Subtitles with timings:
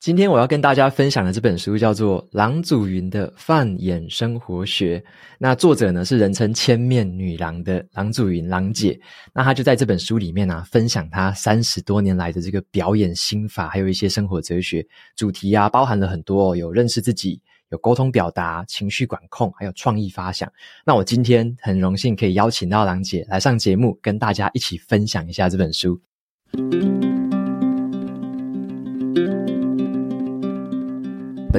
[0.00, 4.98] 今天我要跟大家分享的这本书叫做郎祖筠的《泛眼生活学》。
[5.38, 8.98] 那作者呢是人称千面女郎的郎祖筠郎姐。
[9.34, 14.82] 那她就在这本书里面啊，分享她三十多年来的这个表演心法，还有一些生活哲学
[15.16, 17.38] 主题啊，包含了很多，有认识自己、
[17.68, 20.50] 有沟通表达、情绪管控，还有创意发想。
[20.82, 26.00] 那我今天很荣幸可以邀请到郎姐来上节目，跟大家一起分享一下这本书。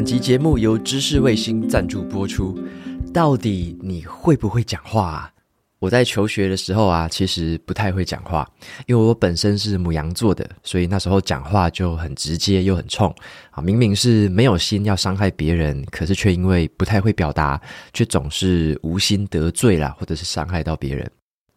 [0.02, 2.58] 本集节目由知识卫星赞助播出。
[3.14, 5.32] 到底你会不会讲话啊？
[5.78, 8.50] 我在求学的时候啊，其实不太会讲话，
[8.88, 13.14] 因为我本身是母羊座的，所以那时候讲话就很直接又很冲
[13.52, 13.62] 啊。
[13.62, 17.62] 明明是没有心要伤害别人，可是却因为不太会表达，
[17.94, 21.08] 却总是无心得罪啦，或者是伤害到别人。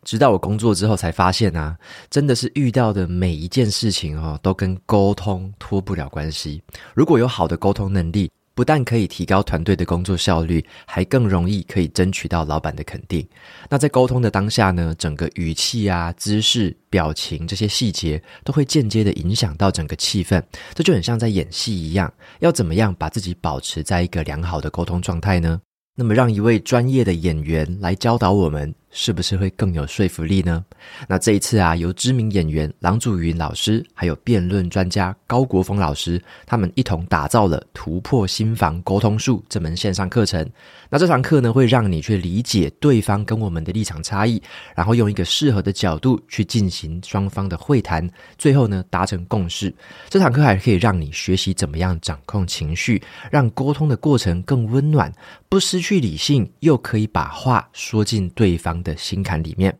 [0.04, 1.76] 直到我工作之后才发现啊，
[2.10, 6.62] 真的是遇到的每一件事情哦，都跟沟通脱不了关系。
[6.94, 13.26] 如果有好的沟通能力，不但可以提高团队的工作效率，还更容易可以争取到老板的肯定。
[13.68, 20.40] 那在沟通的当下呢，整个语气啊、姿势、表情这些细节，都会间接的影响到整个气氛。
[20.72, 25.60] 这就很像在演戏一样，要怎么样把自己保持在一个良好的沟通状态呢？
[25.96, 28.72] 那么让一位专业的演员来教导我们。
[28.96, 30.64] 是不是会更有说服力呢？
[31.08, 40.48] 那这一次啊，由知名演员郎祖筠老师，还有辩论专家高国峰老师，他们一同打造了《突破心防沟通术》这门线上课程。
[40.88, 44.40] 那这堂课呢，会让你去理解对方跟我们的立场差异，
[44.76, 49.74] 然后用一个适合的角度去进行双方的会谈，最后呢，达成共识。
[50.08, 55.12] 这堂课还可以让你学习怎么样掌控情绪，让沟通的过程更温暖，
[55.54, 59.78] 不失去理性，又可以把话说进对方的心坎里面。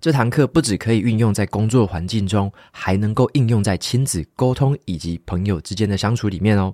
[0.00, 6.72] 这堂课不只可以运用在工作环境中，还能够应用在亲子沟通以及朋友之间的相处里面哦。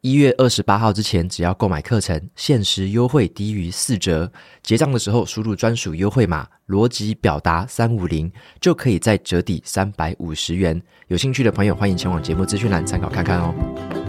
[0.00, 4.32] 一月二十八号之前，只要购买课程，限时优惠低于四折。
[4.62, 10.80] 结账的时候，输入专属优惠码“逻辑表达三五零”，就可以再折抵三百五十元。
[11.08, 13.99] 有兴趣的朋友，欢迎前往节目资讯栏参考看看哦。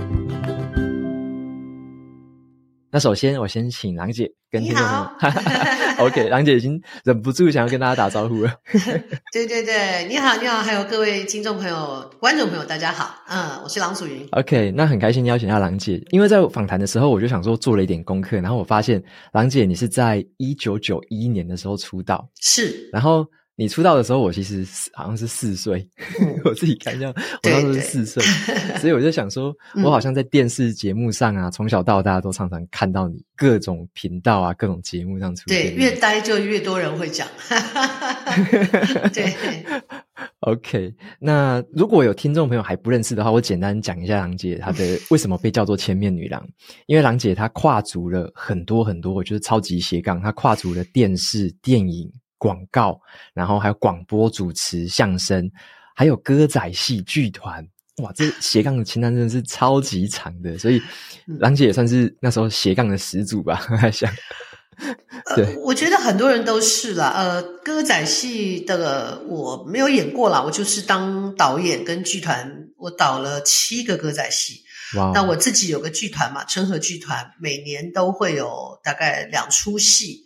[2.94, 5.10] 那首先，我先请郎姐跟听众朋友。
[6.06, 8.54] OK， 郎姐已经忍不住想要跟大家打招呼了。
[9.32, 13.16] 对对对，你好，你好，还有各位听众朋友、观众朋友，大家好。
[13.30, 14.28] 嗯，我是郎祖云。
[14.32, 19.02] OK，那很开心邀请到郎姐，因为在访谈的时候，我就想说做了一点功课，然后我发现
[19.32, 23.26] 郎姐你是在一九九一年的时候出道，是，然后。
[23.62, 25.88] 你出道的时候，我其实好像是四岁，
[26.44, 27.10] 我自己看一下，
[27.44, 28.24] 我当时是四岁，
[28.80, 35.76] 所以我就想说，我好像在电视节目上啊，从、嗯、小到大都常常看到你各种频道啊，各种节目上出现。
[35.76, 37.28] 对，越呆就越多人会讲。
[39.14, 39.32] 对
[40.40, 40.92] ，OK。
[41.20, 46.44] 那如果有听众朋友还不认识的话，我简单讲一下郎姐她的 为什么被叫做千面女郎。
[46.88, 52.12] 因为郎姐她跨足了很多很多，我觉得超级斜杠，她跨足了电视、电影。
[52.42, 53.00] 广告，
[53.36, 55.48] 然后还有广播主持、相声，
[55.96, 57.64] 还有歌仔戏剧团，
[58.02, 60.82] 哇，这斜杠的清单真的是超级长的， 所以
[61.28, 63.64] 郎姐也算是那时候斜杠的始祖吧。
[63.70, 64.12] 我在想，
[65.36, 67.14] 对、呃，我觉得很多人都是啦。
[67.16, 74.64] 呃，歌仔戏的我没有演过啦，我就是当导演跟剧团，我导了七个歌仔戏。
[74.98, 80.26] 哇，那我自己有个剧团嘛，春和剧团，每年都会有大概两出戏。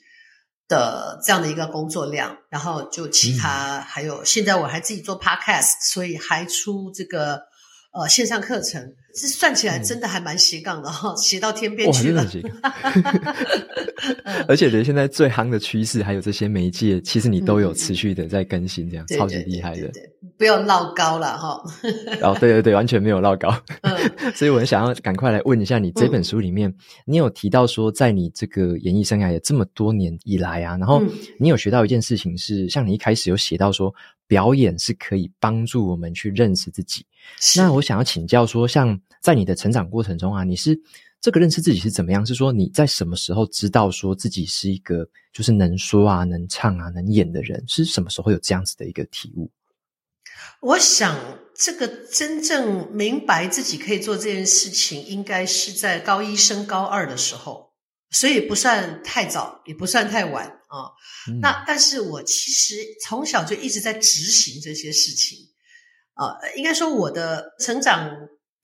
[0.68, 7.44] 的这样的一个工作量，然后就其他还有，现在我还自己做 podcast，所以还出这个
[7.92, 8.96] 呃线上课程。
[9.16, 12.26] 这算起来真的还蛮斜杠的哈，斜到天边去了。
[14.48, 19.78] 而且，觉得现在最夯的趋势，还有这些媒介，其实你都有持续的在更新，这样、嗯、超级厉害的。
[19.78, 21.62] 对对对对，不要闹高了哈。
[22.22, 23.50] 哦，对对对，完全没有闹高。
[23.82, 23.98] 嗯、
[24.36, 26.76] 所以我很想要赶快来问一下你，这本书里面、嗯、
[27.06, 31.02] 你有提到说，在你这个演艺生涯也这么多年以来啊，然后
[31.40, 33.94] 你有学到一件事情是，像你一开始有写到说，
[34.28, 37.06] 表演是可以帮助我们去认识自己。
[37.56, 40.80] 那我想要请教说，像在你的成长过程中啊，你是
[41.22, 42.26] 这个认识自己是怎么样？
[42.26, 47.64] 是说你在什么时候知道说自己是一个就是能说啊、能唱啊、能演的人？
[47.68, 49.50] 是什么时候有这样子的一个体悟？
[50.62, 51.18] 我想，
[51.56, 57.72] 这个真正明白自己可以做这件事情，应该是在高一升高二的时候，
[58.10, 60.92] 所以不算太早，也不算太晚啊。
[61.30, 65.38] 嗯、那但是我其实从小就一直在执行这些事情。
[66.16, 68.10] 呃，应该说我的成长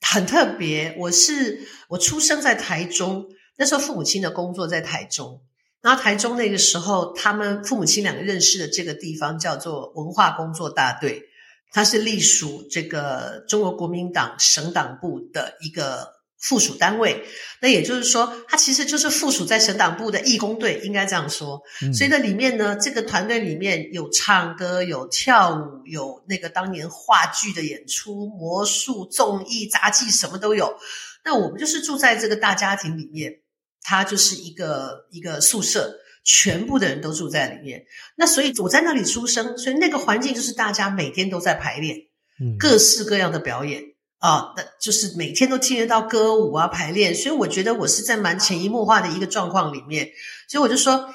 [0.00, 0.94] 很特别。
[0.98, 3.26] 我是我出生在台中，
[3.56, 5.42] 那时候父母亲的工作在台中。
[5.82, 11.24] 然后台中那个时候，他们父母亲两个认识的这个地方叫做文化工作大队，
[11.72, 17.24] 它是隶属这个中国国民党省党部的一个附属单位。
[17.62, 21.62] 那也就是说，它其实就是附属在省党部的义工队，应该这样说。
[21.80, 21.94] 嗯。
[21.94, 30.76] 所以那里面呢，这个团队里面有唱歌、有跳舞、有那个当年话剧的演出、魔术、综艺、杂技，什么都有。
[31.24, 33.38] 那我们就是住在这个大家庭里面。
[33.84, 37.84] 它就是一个一个宿舍，全部的人都住在里面。
[38.14, 41.96] 那所以我在那里出生，所以那个环境就是大家每天都在排练，
[42.40, 43.82] 嗯，各式各样的表演
[44.22, 47.14] 啊，那就是每天都听得到歌舞啊排练。
[47.14, 50.08] 所以我觉得我是在蛮潜移默化的一个状况里面，
[50.48, 51.12] 所以我就说。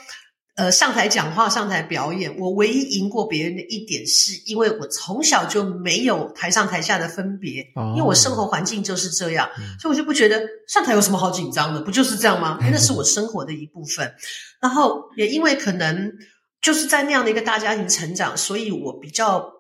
[0.58, 12.58] 呃，上台讲话、上台表演，我唯一赢过别人的一点，是因为我从小就没有台上台下的分别，哦、因为我生活环境就是这样，嗯、所以我就不觉得上台有什么好紧张的，不就是这样吗？
[12.72, 14.12] 那是我生活的一部分。
[14.60, 16.12] 然后也因为可能
[16.60, 19.54] 就是在那样的一个大家庭成长，所以我比较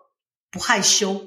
[0.49, 1.21] 不害羞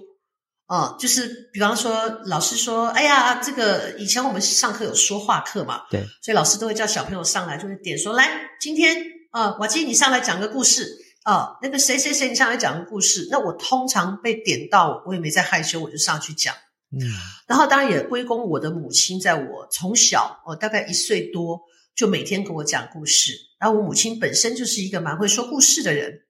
[0.71, 0.97] 啊、呃。
[0.99, 8.29] 就是比方说，老师说：“哎呀，这个以前我们上课有说话课嘛，对，所以老师都会叫小朋友上来，就会点说：来，
[8.61, 8.97] 今天。”
[9.31, 10.85] 啊，瓦基，你上来讲个故事
[11.23, 11.57] 啊！
[11.63, 13.29] 那个谁谁谁，你上来讲个故事。
[13.31, 16.53] 那我通常被点到，我也没在害羞，我就上去讲。
[16.91, 16.99] 嗯，
[17.47, 21.61] 然后当然也归功我的母亲，在我从小，我大概一岁多，
[21.95, 23.33] 就每天给我讲故事。
[23.61, 26.23] 然后我母亲本身就是一个蛮会说故事的人，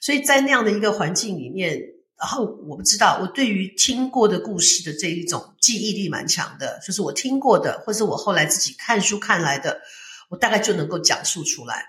[0.00, 1.80] 所以在那样的一个环境里面，
[2.18, 9.80] 然后我不知道，我对于听过的故事的这一种记忆力蛮强的，就是我听过的，或是我后来自己看书看来的，
[10.30, 11.84] 我大概就能够讲述出来。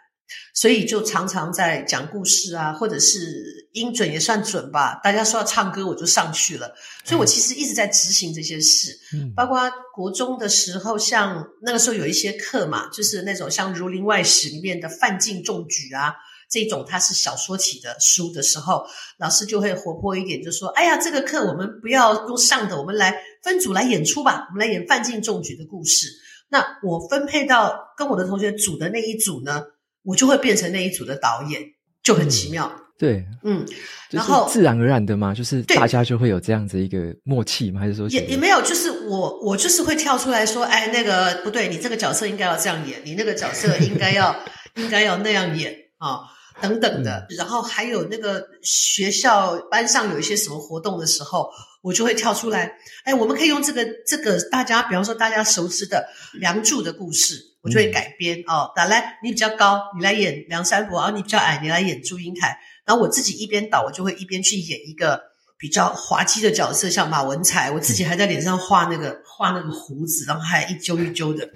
[0.54, 5.00] 所以就常常在讲故事啊，或者是音准也算准吧。
[5.04, 6.76] 大家说要唱歌，我就上去了。
[7.06, 16.16] 所以我其实一直在执行这些事，嗯，包括国中的时候，像那个时候有一些课嘛，就是那种像《儒林外史》里面的范进中举啊，
[16.50, 18.86] 这种它是小说体的书的时候，
[19.20, 26.08] 老师就会活泼一点，就说：“哎呀，这个课我们不要用上的，我们来分组来演出吧，我们来演范进中举的故事。”
[26.50, 29.62] 那我分配到跟我的同学组的那一组呢，
[30.04, 31.62] 我就会变成那一组的导演，
[32.02, 32.72] 就很奇妙。
[32.74, 33.66] 嗯、对，嗯，
[34.10, 37.82] 然后自然而然的嘛，就是大家就会有这样子一个默契嘛？
[37.82, 38.62] 还是说也也没有？
[38.62, 44.34] 就是我我就是会跳出来说，哎，那个不对，你这个角色应该要这样演，你那个角色应该要
[44.78, 46.08] 应该要那样演啊。
[46.08, 46.28] 哦
[46.62, 51.50] 等等的，然后还有那个学校班上有一些什么活动的时候，
[51.82, 52.72] 我就会跳出来。
[53.04, 56.08] 哎，我们可以用这个这个大家，比方说大家熟知的
[56.40, 58.72] 《梁祝》的故事，我就会改编、嗯、哦。
[58.76, 62.58] 打来，你比较高，你来演梁山伯；啊，你比较矮，你来演祝英台。
[62.86, 65.22] 然后我自己一边倒，我就会一边去演一个
[65.58, 71.50] 比较滑稽的角色，像马文才，我自己还在脸上画那个画那个胡子，然后还一揪一揪的。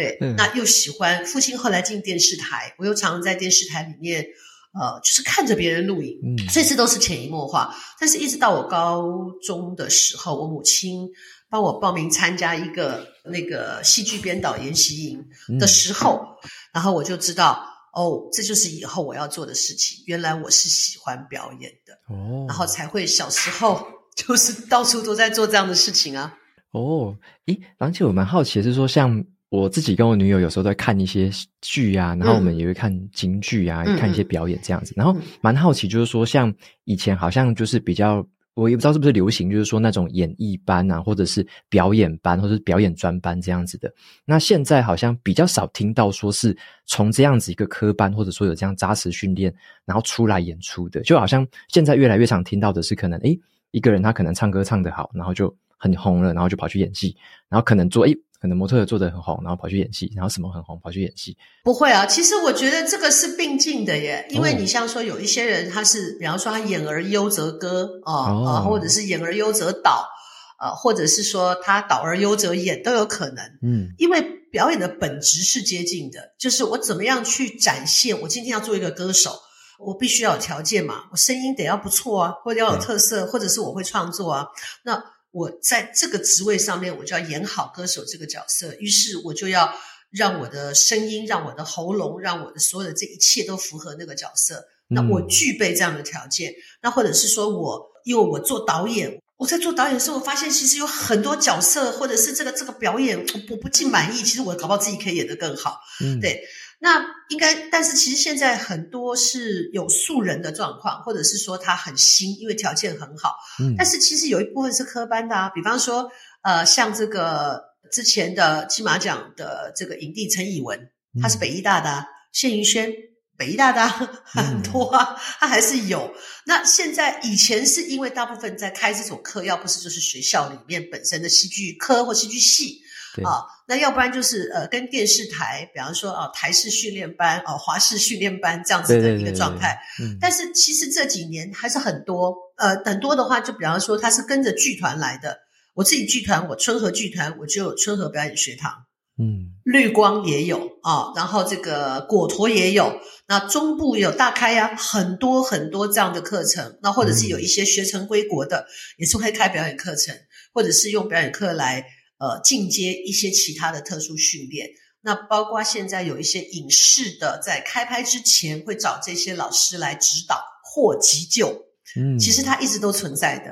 [0.00, 4.24] 对，嗯、那又喜欢父亲后来进电视台，我又常常在电视台里面，
[4.72, 7.76] 呃，就是看着别人录影，嗯，这次都是潜移默化。
[8.00, 11.06] 但是，一直到我高中的时候，我母亲
[11.50, 15.22] 帮我报名参加一个那个戏剧编导研习营
[15.58, 17.62] 的时候，嗯、然后我就知道，
[17.92, 20.02] 哦，这就是以后我要做的事情。
[20.06, 23.86] 原来我是喜欢表演的，哦，然后才会小时候
[24.16, 26.38] 就是到处都在做这样的事情啊。
[26.70, 29.22] 哦，咦，而且我蛮好奇的是说，像。
[29.50, 31.28] 我自己跟我女友有时候在看一些
[31.60, 34.94] 剧啊，然后我们也会看京剧啊，嗯、看一些表演这样子。
[34.96, 36.54] 然后蛮好奇，就是说像
[36.84, 43.92] 以前好像就是比较，我也不知道是不是流行，就是说那种演艺班啊，或者是表演班，或者是表演专班这样子的。
[44.24, 49.52] 那现在好像比较少听到说是从这样子一个科班，或者说有这样扎实训练，
[49.84, 51.00] 然后出来演出的。
[51.02, 53.36] 就好像现在越来越常听到的是，可能诶
[53.72, 57.16] 一个人他可能唱歌唱得好，然后就很红了，然后就跑去演戏，
[57.48, 61.36] 然后可能做诶可能模特做得很红，然后跑去演戏，然后什么很红，跑去演戏。
[61.62, 64.26] 不会啊，其实我觉得这个是并进的耶。
[64.30, 70.08] 因为你像说有一些人，他是比方说他演而优则歌啊啊，哦、或者是演而优则导
[70.56, 73.44] 啊，或者是说他导而优则演都有可能。
[73.62, 78.18] 嗯，因为表演的本质是接近的，就是我怎么样去展现。
[78.22, 79.38] 我今天要做一个歌手，
[79.78, 84.46] 我必须要有条件嘛，我声音得要不错啊，或者要有特色，或者是我会创作啊，
[84.84, 85.04] 那。
[85.32, 89.74] 我在这个职位上面，我就要演好歌手这个角色，于是我就要
[90.10, 94.64] 让我的声音、让我的喉咙、让我的所有的这一切都符合那个角色。
[94.88, 105.78] 那我具备这样的条件，嗯、那或者是说我因为我做导演，我在做导演的时候，我发现其实有很多角色，或者是这个这个表演我不尽满意，其实我搞不好自己可以演得更好。
[106.00, 106.42] 嗯，对。
[106.82, 113.36] 那应该，但是其实现在很多是有素人的状况，或者是说他很新，因为条件很好。
[113.62, 116.10] 嗯，但是其实有一部分是科班的啊，比方说，
[116.40, 122.90] 呃，像这个之前的金马奖的这个影帝陈以文，他是北艺大的，谢盈萱，
[123.36, 123.86] 北艺大的
[124.24, 126.14] 很多啊，他还是有。
[126.46, 132.80] 那现在以前是因为大部分在开这种课，要不是就是学校里面本身的戏剧科或戏剧系。
[133.24, 139.78] 啊，那要不然就是呃，跟电视台，比方说啊，台式训练班、哦、啊，华式训练班这样子的一个状态。
[140.00, 145.38] 嗯，但是其实这几年还是很多，呃，很多的话，就比方说他是跟着剧团来的。
[145.74, 148.72] 我自己剧团，我春和剧团，我就有春和表演学堂。
[149.18, 156.78] 嗯，绿光也有啊，然后这个果陀也有，那中部有大开呀、啊，很多很多这样的课程。
[156.82, 158.66] 那或者是有一些学成归国的，
[158.98, 160.14] 也是会开表演课程，
[160.54, 161.84] 或者是用表演课来。
[162.20, 164.68] 呃，进阶一些其他的特殊训练，
[165.00, 171.64] 那包括现在有一些影视的，在开拍之前会找这些老师来指导或急救。
[171.96, 173.50] 嗯，其实它一直都存在的。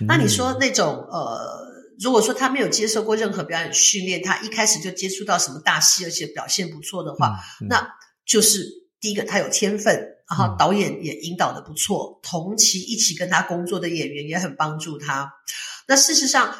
[0.00, 1.68] 嗯、那你说那种呃，
[2.00, 7.86] 如果说他没有接受过任何表演训练，他一开始就接触到什么大戏，而且表现不错的话，嗯嗯、那
[8.24, 8.66] 就是
[8.98, 9.94] 第一个他有天分，
[10.30, 15.30] 然后导演也引导的不错，嗯、同期一起跟他工作的演员也很帮助他。
[15.86, 16.56] 那事实上。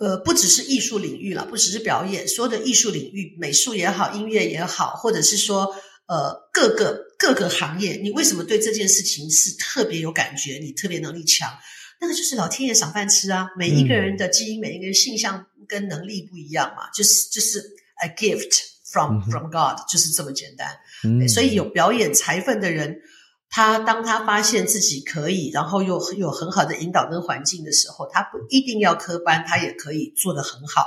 [0.00, 5.74] 呃，不只是艺术领域了，不只是表演，所有的艺术领域，美术也好，音乐也好，或者是说，
[6.06, 10.58] 呃，各个各个行业，你为什么对这件事情是特别有感觉？
[10.58, 11.52] 你特别能力强，
[12.00, 13.50] 那个就是老天爷赏饭吃啊！
[13.58, 17.62] 每一个人的基因，嗯、每一个人性向跟能力不一样嘛，就是就是
[18.02, 18.58] a gift
[18.90, 20.66] from from God，就是这么简单。
[21.04, 23.02] 嗯、所以有表演才分的人。
[23.50, 30.86] 他当他发现自己可以，然后又有很好的引导跟环境的时候，他不一定要科班，他也可以做得很好。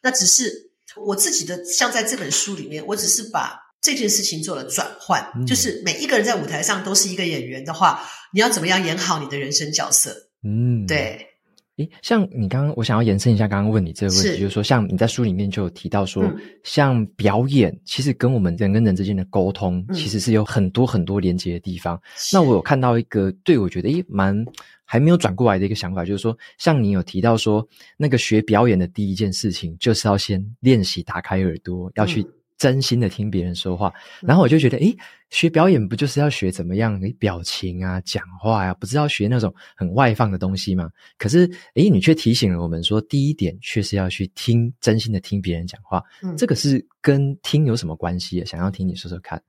[0.00, 10.28] 那只是我自己的，像在这本书里面，我只是把这件事情做了转换，嗯、就是每一个人在舞台上都是一个演员的话，你要怎么样演好你的人生角色？
[10.44, 11.33] 嗯，对。
[11.76, 21.96] 诶，像你刚刚，我想要延伸一下刚刚问你这个问题，是就是说，像你在书里面就有提到说，嗯、像表演其实跟我们人跟人之间的沟通，其实是有很多很多连接的地方。
[21.96, 22.00] 嗯、
[22.32, 24.44] 那我有看到一个对我觉得诶蛮
[24.84, 27.66] 还没有转过来的一个想法，就是说，像你有提到说，
[27.96, 32.24] 那个学表演的第一件事情，就是要先练习打开耳朵，要去。
[32.56, 33.92] 真心的听别人说话，
[34.22, 34.96] 然后我就觉得，诶，
[35.30, 40.88] 学表演不就是要学怎么样诶表情啊、讲话呀、啊，不是要学那种很外放的东西吗？
[41.18, 46.02] 可是，诶，你却提醒了我们说，第一点却是要去听，真心的听别人讲话。
[46.22, 48.44] 嗯，这个是跟听有什么关系？
[48.44, 49.42] 想要听你说说看。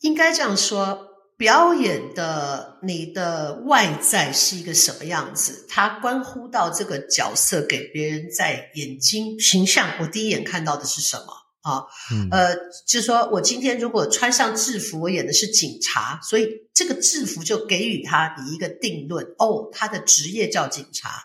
[0.00, 1.06] 应该这样说，
[1.36, 5.66] 表演的你的外在是一个什么样子？
[5.68, 11.39] 它关乎到这个角色给别人在眼睛形象，我第一眼看到的是什么？
[11.62, 12.54] 啊，嗯、呃，
[12.86, 21.22] 就是说我今天如果穿上制服，我演的是警察，所以这个制服就给予他你一个定论哦，他的职业叫警察。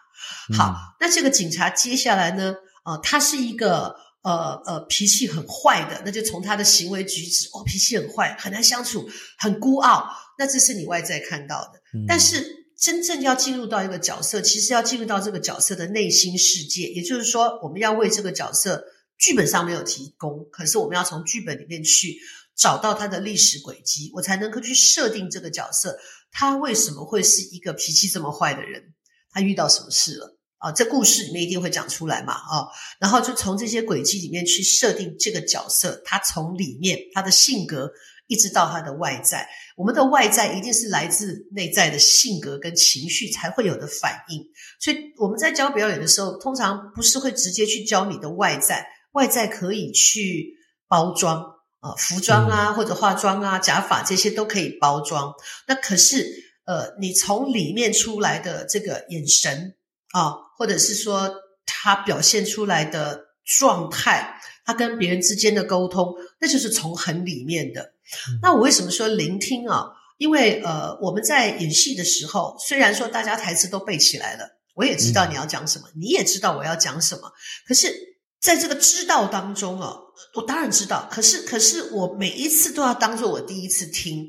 [0.57, 11.79] 好，嗯、那这个警察接下来呢，呃，他是一个呃呃脾气很坏的，那就从他的行为举止哦，脾气很坏，很难相处，很孤傲，那这是你外在看到的。
[11.93, 12.45] 嗯、但是
[12.77, 18.83] 真正要进入到一个角色，其实要进入到这个角色的内心世界，也就是说，我们要为这个角色。
[19.17, 22.17] 剧本上没有提供，可是我们要从剧本里面去
[22.55, 25.97] 找到他的历史轨迹，我才能够去设定这个角色，
[26.31, 28.93] 他为什么会是一个脾气这么坏的人？
[29.31, 30.37] 他遇到什么事了？
[30.57, 32.67] 啊，这故事里面一定会讲出来嘛，啊，
[32.99, 37.91] 然后就从这些轨迹里面去设定这个角色，他从里面他的性格
[38.27, 44.41] 一直到他的外在，我们的外在一定是来自内在的性格跟情绪才会有的反应，
[44.79, 48.87] 所以我们在教表演的时候，通常不是会直接去教你的外在。
[49.15, 50.57] 外在可以去
[50.89, 51.37] 包装
[51.79, 55.33] 啊、呃，服装啊，或者化妆啊、假发这些都可以包装。
[55.67, 56.27] 那可是，
[56.65, 59.73] 呃，你从里面出来的这个眼神
[60.11, 61.33] 啊，或者是说
[61.65, 67.93] 他表现出来的状态，他跟别人之间的沟通，那就是从很里面的。
[68.41, 69.87] 那我为什么说聆听啊？
[70.17, 77.31] 因为呃，我们在演戏的时候，虽然说大家台词都背起来了，我也知道你要讲什么，你也知道我要讲什么，
[77.65, 78.13] 可是。
[78.45, 79.99] 在这个知道当中哦，
[80.35, 84.23] 我当然知道，可是可是我每一次都要当做我第一次听，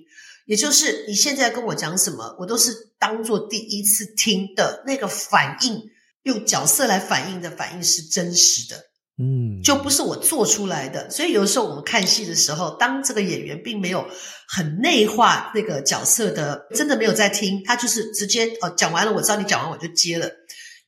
[0.47, 5.83] 也就是你现在跟我讲什么，我都是当做第一次听的那个反应，
[6.23, 8.77] 用角色来反应的反应是真实的，
[9.19, 11.11] 嗯，就不是我做出来的。
[11.11, 14.09] 所以有的时候我们看戏的时候，当这个演员并没有
[14.49, 20.31] 很内化那个角色的，真的没有在听，他就是直接哦讲完了，我知道你讲完我就接了。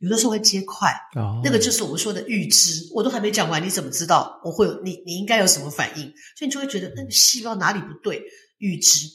[0.01, 5.03] 有的时候会接快，哦，那个就是我们说的预知，我都还没讲完，你怎么知道我会有你？
[5.05, 6.05] 你应该有什么反应？
[6.37, 8.23] 所以你就会觉得那个细胞哪里不对，
[8.59, 9.09] 预知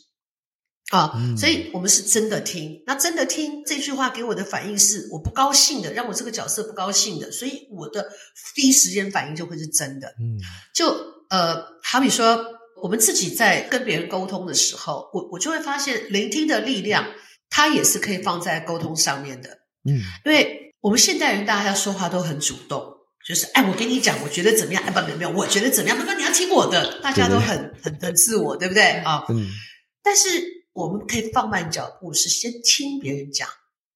[0.89, 2.83] 啊，嗯，所以我们是真的听。
[2.85, 8.09] 那真的听这句话给我的反应是我不高兴的，让我这个角色不高兴的，所以我的
[8.53, 10.09] 第一时间反应就会是真的。
[10.19, 10.37] 嗯，
[10.75, 10.93] 就
[11.29, 12.45] 呃，好比说
[12.81, 17.07] 我们自己在跟别人沟通的时候，我我就会发现聆听的力量，
[17.49, 19.49] 它也是可以放在沟通上面的。
[19.85, 20.59] 嗯，因为。
[20.83, 22.83] 我们现代人，大家要说话都很主动，
[23.25, 24.83] 就是哎，我跟你讲，我觉得怎么样？
[24.83, 25.97] 哎，不，没有，没有，我觉得怎么样？
[25.97, 29.23] 不不，你要听我的，大家都很很很自我，对不对啊？
[29.29, 29.47] 嗯。
[30.03, 30.27] 但是
[30.73, 33.47] 我们可以放慢脚步，是先听别人讲。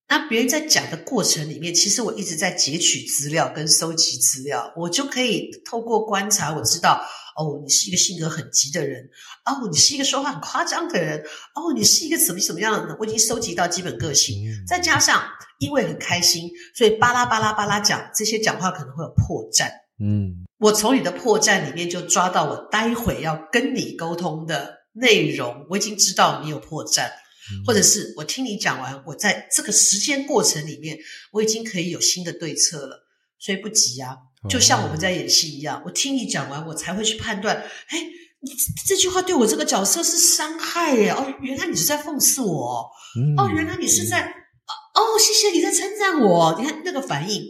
[0.08, 7.06] 那别人在讲的过程里面，其实我一直在截取资料跟收集资料，我就可以透过观察，我知道。
[7.38, 9.08] 哦，你是一个性格很急的人。
[9.46, 11.24] 哦，你是一个说话很夸张的人。
[11.54, 12.98] 哦，你是一个什么什么样的人？
[13.00, 15.24] 我已经收集到基本个性，再加上
[15.60, 19.70] 因为很开心，所以巴拉巴拉巴拉讲这些讲话可能会有破绽。
[20.00, 25.66] 嗯，我从你的破绽里面就抓到我待会要跟你沟通的内容。
[25.70, 27.10] 我已经知道你有破绽，
[27.66, 30.98] 或者是我听你讲完，我在这个时间过程里面，
[31.32, 33.08] 我已经可以有新的对策了，
[33.40, 34.18] 所以不急啊。
[34.50, 37.56] 就像我们在演戏一样，我听你讲完，我才会去判断。
[37.56, 38.00] 哎，
[38.40, 38.52] 你
[38.86, 41.10] 这句话对我这个角色是伤害耶！
[41.12, 42.90] 哦，原来你是在讽刺我。
[43.20, 44.22] 嗯、哦，原来你是在……
[44.24, 46.56] 哦，谢谢你在称赞我。
[46.60, 47.44] 你看那个反应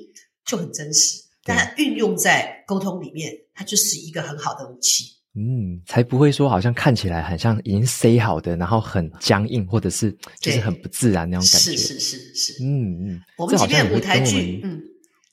[0.45, 5.05] 就很真实，但它运用在沟通里面，它就是一个很好的武器。
[5.35, 10.11] 嗯，才不会说好像看起来很像已经塞好的，然后很僵硬，或者是
[10.41, 11.71] 就是很不自然那种感觉。
[11.71, 12.63] 是是是是。
[12.63, 14.81] 嗯嗯，我们这边舞台剧，嗯。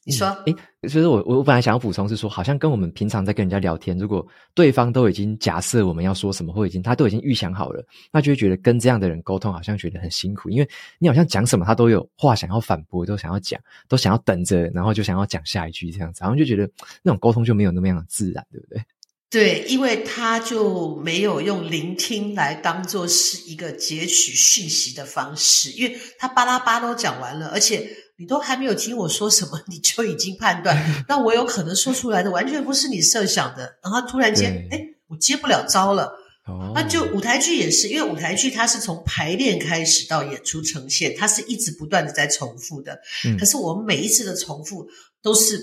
[0.06, 7.82] 你说，诶、嗯，其实我我本来想要补充是说，好像跟我们平常在跟人家聊天，如果对方都已经假设我们要说什么，或已经他都已经预想好了，
[8.12, 10.68] 那就会觉得跟这样的人沟通好像觉得很辛苦，因为
[10.98, 13.58] 你好像讲什么他都有话想要反驳，都想要讲，
[13.88, 16.70] 都想要等着，然后就想要讲下一句这样子，然后就觉得
[17.02, 18.84] 那种沟通就没有那么样的自然，对不对？
[19.30, 27.88] 对，因为他就没有用聆听来当做是一个截取讯息的方式，因为他巴拉巴都讲完了，而且。
[28.16, 30.76] 你都还没有听我说什么，你就已经判断，
[31.08, 36.20] 那我有可能说出来的完全不是你设想的，然后突然间，哎，我接不了招了。
[36.46, 43.00] 哦，那就舞台剧也是，因为舞台剧它是从排练开始到演出呈现，它是一直不断的在重复的。
[43.26, 44.86] 嗯，可是我们每一次的重复
[45.22, 45.58] 都是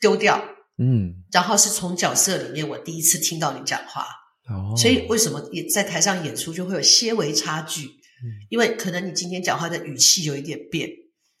[0.00, 0.42] 丢掉，
[0.78, 4.06] 嗯，然后是从角色里面我第一次听到你讲话。
[4.48, 7.82] 哦，所以为什么也在台上演出就会有些微差距？
[7.84, 10.88] 嗯，因为可能你今天讲话的语气有一点变。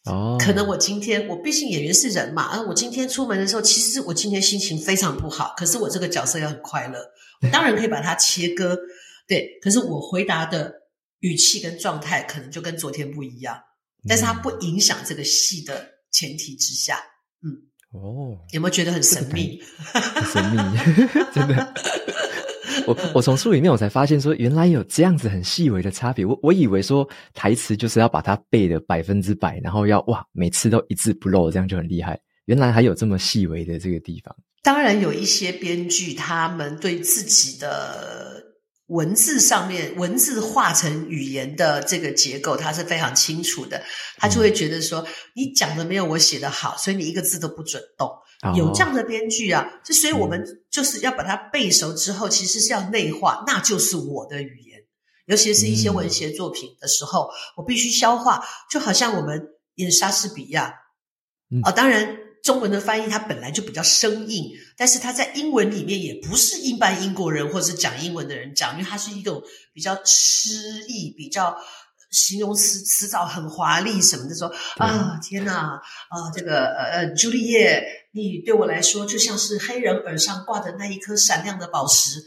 [0.04, 6.98] 哦，可能我今天我毕竟演员是人嘛，啊，我今天出门的时候，其实我今天心情非常不好，可是我这个角色要很快乐，
[7.40, 8.78] 我当然可以把它切割，
[9.26, 10.74] 对，可是我回答的
[11.20, 13.58] 语气跟状态可能就跟昨天不一样，
[14.06, 16.98] 但是它不影响这个戏的前提之下，
[17.42, 17.64] 嗯，
[17.98, 19.62] 哦，有没有觉得很神秘？
[19.92, 20.78] 很神秘，
[21.34, 21.74] 真的。
[22.86, 26.24] 我 我从书里面我才发现说，原来有这样子很细微的差别。
[26.24, 32.20] 我我以为说台词就是要把它背的百分之百，然后要哇每次都一字不漏，这样就很厉害。
[32.46, 34.34] 原来还有这么细微的这个地方。
[34.62, 38.42] 当然有一些编剧，他们对自己的
[38.88, 43.82] 文字上面文字化成语言的这个结构，他是非常清楚的。
[44.18, 48.10] 他就会觉得说，你讲的没有我写的好，所以你一个字都不准动。
[48.54, 54.80] 有这样的编剧啊，就所以我们就是要把它背熟之后，其实是要内化，那就是我的语言。
[55.26, 58.44] 尤其是一些文学作品的时候，我必须消化。
[58.70, 60.74] 就好像我们演莎士比亚，
[61.62, 71.56] 啊，当然中文的翻译它本来就比较生硬，但是它在英文里面也不是一般英国人或者是讲英文的人讲，因为它是一种比较诗意、比较。
[72.10, 77.82] 形容词词藻很华丽什么的说，说啊天哪啊这个呃呃朱丽叶，
[78.14, 82.20] 你对我来说就像是黑人耳上挂的那一颗闪亮的宝石。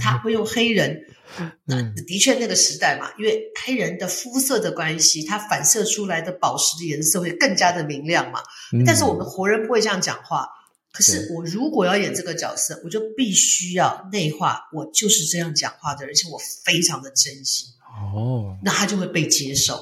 [0.00, 1.02] 他会用黑人，
[1.66, 8.40] 那的确那个时代嘛，因为黑人的肤色的关系，它反射出来的宝石的颜色会更加的明亮嘛。
[8.86, 10.48] 但是我们活人不会这样讲话。
[10.92, 17.68] 可是我如果要演这个角色，我就必须要内化，我就是这样讲话的，而且我非常的真心。
[18.14, 19.74] 哦，那他就会被接受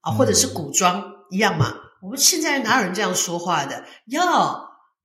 [0.00, 1.72] 啊，或者是古装一样嘛。
[2.02, 3.84] 我们现在哪有人这样说话的？
[4.06, 4.20] 哟，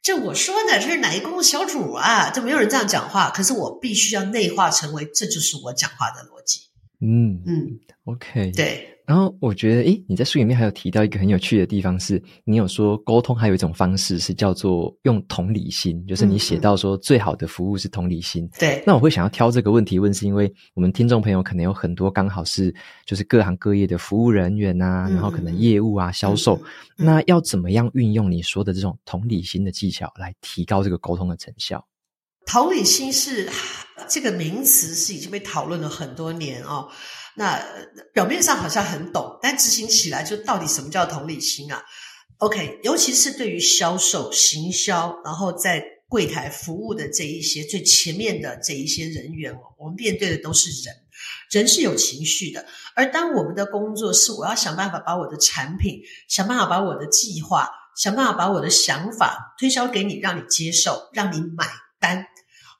[0.01, 2.31] 这我说的，这是哪一宫小主啊？
[2.31, 3.29] 这没有人这样讲话。
[3.29, 6.61] 可是我必须要内化成为，这就是我讲话的逻辑。
[6.99, 8.90] 嗯嗯，OK，对。
[9.11, 18.49] 然后我觉得，诶，你在书里面还有提到一个很有趣的地方是，是你有说沟通还有一种方式是叫做用同理心，就是你写到说最好的服务是同理心。
[18.57, 22.73] 对、嗯，那我会想要挑这个问题问，是因为我们听众朋友可能有很多刚好是
[23.05, 26.55] 就是各行各业的服务人员啊，嗯、然后可能业务啊、销售，
[26.97, 31.85] 嗯、那要怎么样运用你说的这种同理心的技巧来提高这个沟通的成效？
[32.45, 33.49] 同理心是
[34.09, 36.89] 这个名词是已经被讨论了很多年哦。
[37.35, 37.63] 那
[38.13, 41.81] 表面上好像很懂，但执行起来就到底什么叫同理心啊
[42.39, 50.93] ？OK，尤其是对于销售、行销，然后在柜台服务的这一些最前面的这一些人员，我们面对的都是人，
[51.51, 52.65] 人是有情绪的。
[52.95, 61.65] 而当我们的工作是我要想办法把我的产品，想办法把我的计划，想办法把我的想法推销给你，让你接受，让你买
[61.97, 62.25] 单。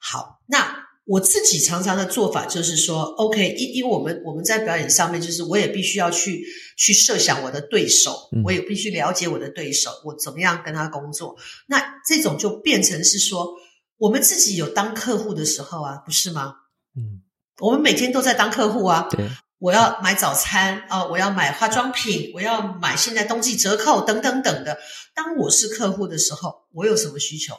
[0.02, 0.90] 好，那。
[1.04, 6.46] 我自己常常的做法就是说，OK，因因为我们我们在表演上面，就是我也必须要去
[6.78, 11.36] 去设想我的对手，嗯、我也必须了解我的对手，我怎么样跟他工作。
[11.68, 13.52] 那这种就变成是说，
[13.98, 16.54] 我们自己有当客户的时候啊，不是吗？
[16.96, 17.24] 嗯，
[17.60, 19.08] 我们每天都在当客户啊。
[19.10, 24.78] 对，我要买早餐啊，我要买化妆品，我要买现在冬季折扣等等等的。
[25.16, 27.56] 当我是客户的时候，我有什么需求？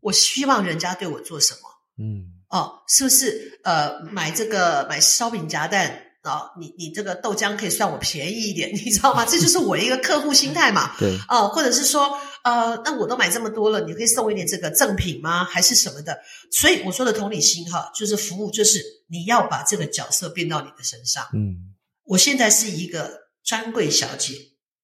[0.00, 1.60] 我希望人家对我做什么？
[1.98, 2.34] 嗯。
[2.48, 3.60] 哦，是不是？
[3.62, 9.26] 呃，买这个买烧饼夹蛋啊，你你这个豆浆可以算我便宜一点，你知道吗？
[9.26, 10.96] 这就是我一个客户心态嘛。
[10.98, 11.18] 对。
[11.28, 15.44] 哦，或者是说，呃，那我都买这么多了，你可以送我一点这个赠品吗？
[15.44, 16.18] 还是什么的？
[16.50, 21.26] 所以我说的同理心哈，就是服务，就是你要把这个角色变到你的身上。
[21.34, 21.74] 嗯。
[22.04, 24.34] 我现在是一个专柜小姐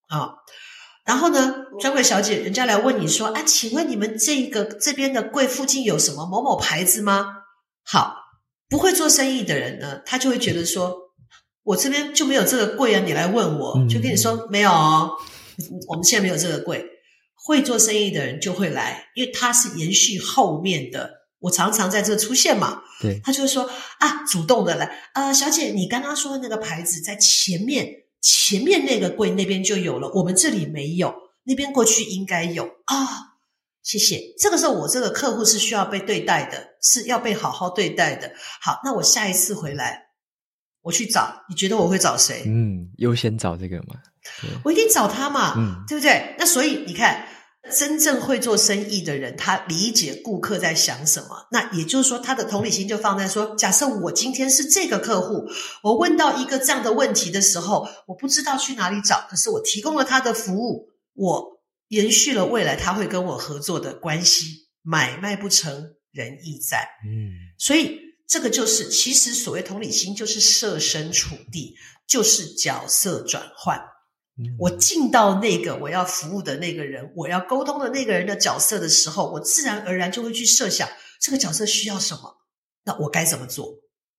[0.09, 0.19] 啊。
[0.19, 0.35] 哦
[1.05, 7.27] 然后呢，专柜小姐，人家来问你说：“啊，请问你们这个这边的柜附近有什么某某牌子吗？”
[7.85, 8.17] 好，
[8.71, 10.97] 不会做生意的人呢，他就会觉得说
[11.63, 15.11] ：“我这边就没有这个柜啊，你来问我，就跟你说没有哦，
[15.89, 16.87] 我们现在没有这个柜。”
[17.47, 21.11] 会做生意的人就会来，因为他是延续后面的。
[21.41, 23.69] 我常常在这出现嘛，对，他就会说
[24.01, 27.87] ：“啊，主动的来，呃，小姐，你刚刚说的那个牌子在前面。”
[28.25, 33.37] 前面那个柜那边就有了，我们这里没有，那边过去应该有啊。
[33.83, 34.19] 谢谢。
[34.39, 38.33] 这个时候我这个客户是需要被对待的，是要被好好对待的。
[38.63, 40.07] 好，那我下一次回来，
[40.81, 42.45] 我去找，你觉得我会找谁？
[42.47, 43.97] 嗯，优先找这个嘛。
[44.63, 46.35] 我一定找他嘛，嗯，对不对？
[46.39, 47.29] 那所以你看。
[47.73, 51.49] 真正会做生意的人，他理解顾客在想什么。
[51.51, 55.49] 那也就是说，他的同理心就放在说：假设我今天是这个客户，
[55.83, 64.65] 我问到一个这样的问题的时候，我不知道去哪里找，可是我提供了他的服务，我延续了未来他会跟我合作的关系。
[64.87, 66.87] 买卖不成仁义在。
[67.07, 67.99] 嗯，所以
[68.29, 71.75] 这个就是，其实所谓同理心，就是设身处地，
[72.07, 73.81] 就是角色转换。
[74.59, 80.89] 我进到那个我要服务的那个人，我要沟通的那个人的角色的时候，我自然而然就会去设想
[81.21, 82.37] 这个角色需要什么，
[82.85, 83.69] 那我该怎么做？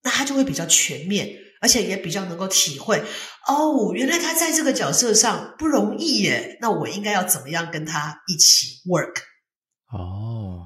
[0.04, 3.04] 那他就会比较全面，而且也比较能够体会。
[3.48, 9.16] 哦，原来他在这个角色上不容易耶，那我应该要怎么样跟他一起 work？
[9.92, 10.66] 哦，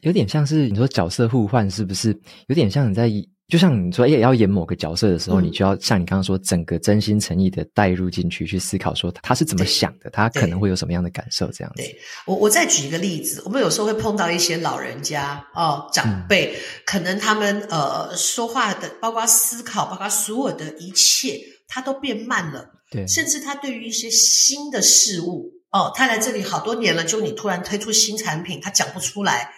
[0.00, 2.20] 有点像是你说角色互换，是不是？
[2.48, 3.10] 有点像你在。
[3.52, 11.82] 就像你说，哎，要演某个角色的时候，嗯、你就要像你刚刚说，整个真心诚意的带入进去，去思考说他是怎么想的，他可能会有什么样的感受，这样子。
[11.82, 21.38] 对，我我再举一个例子，我们有时候会碰到一些老人家哦，长辈，嗯、可能他们呃说话的，包括思考，包括所有的一切，
[21.68, 22.66] 他都变慢了。
[22.90, 29.50] 对，甚至他对于一些新的事物，哦，他来这里好多年了，就你突然推出新产品，他讲不出来，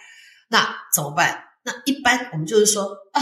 [0.49, 1.45] 那怎么办？
[1.63, 3.21] 那一般我们就是说啊。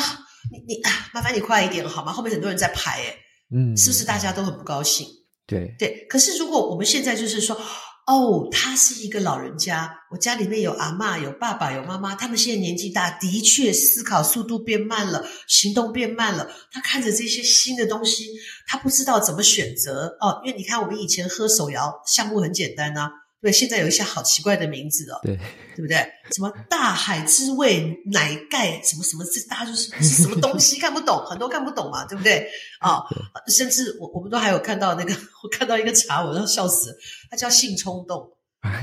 [0.53, 2.13] 你你啊，麻烦你快一点好吗？
[2.13, 3.17] 后面很多人在排，诶
[3.53, 5.07] 嗯，是不是大家都很不高兴？
[5.47, 6.05] 对对。
[6.07, 7.59] 可是如果我们现在就是说，
[8.05, 16.49] 哦，他是一个老人家，我家里面有阿嬷、有爸爸、有妈妈，他们现在年纪大，的确思考速度变慢了，行动变慢了。
[16.71, 18.27] 他看着这些新的东西，
[18.67, 20.41] 他不知道怎么选择哦。
[20.45, 23.11] 因为你看，我们以前喝手摇项目很简单呐、啊。
[23.43, 25.35] 对，现在有一些好奇怪的名字哦，对，
[25.75, 25.97] 对不对？
[26.31, 32.49] 什么大海之味奶盖，什么什么，这大家就是 什么东西看不懂，很多看不懂嘛，对不对？
[32.79, 33.05] 啊、哦，
[33.47, 36.97] 甚至我我们都还有看到那个，我看到一个茶，我都笑死了，
[37.29, 38.31] 它叫性冲动，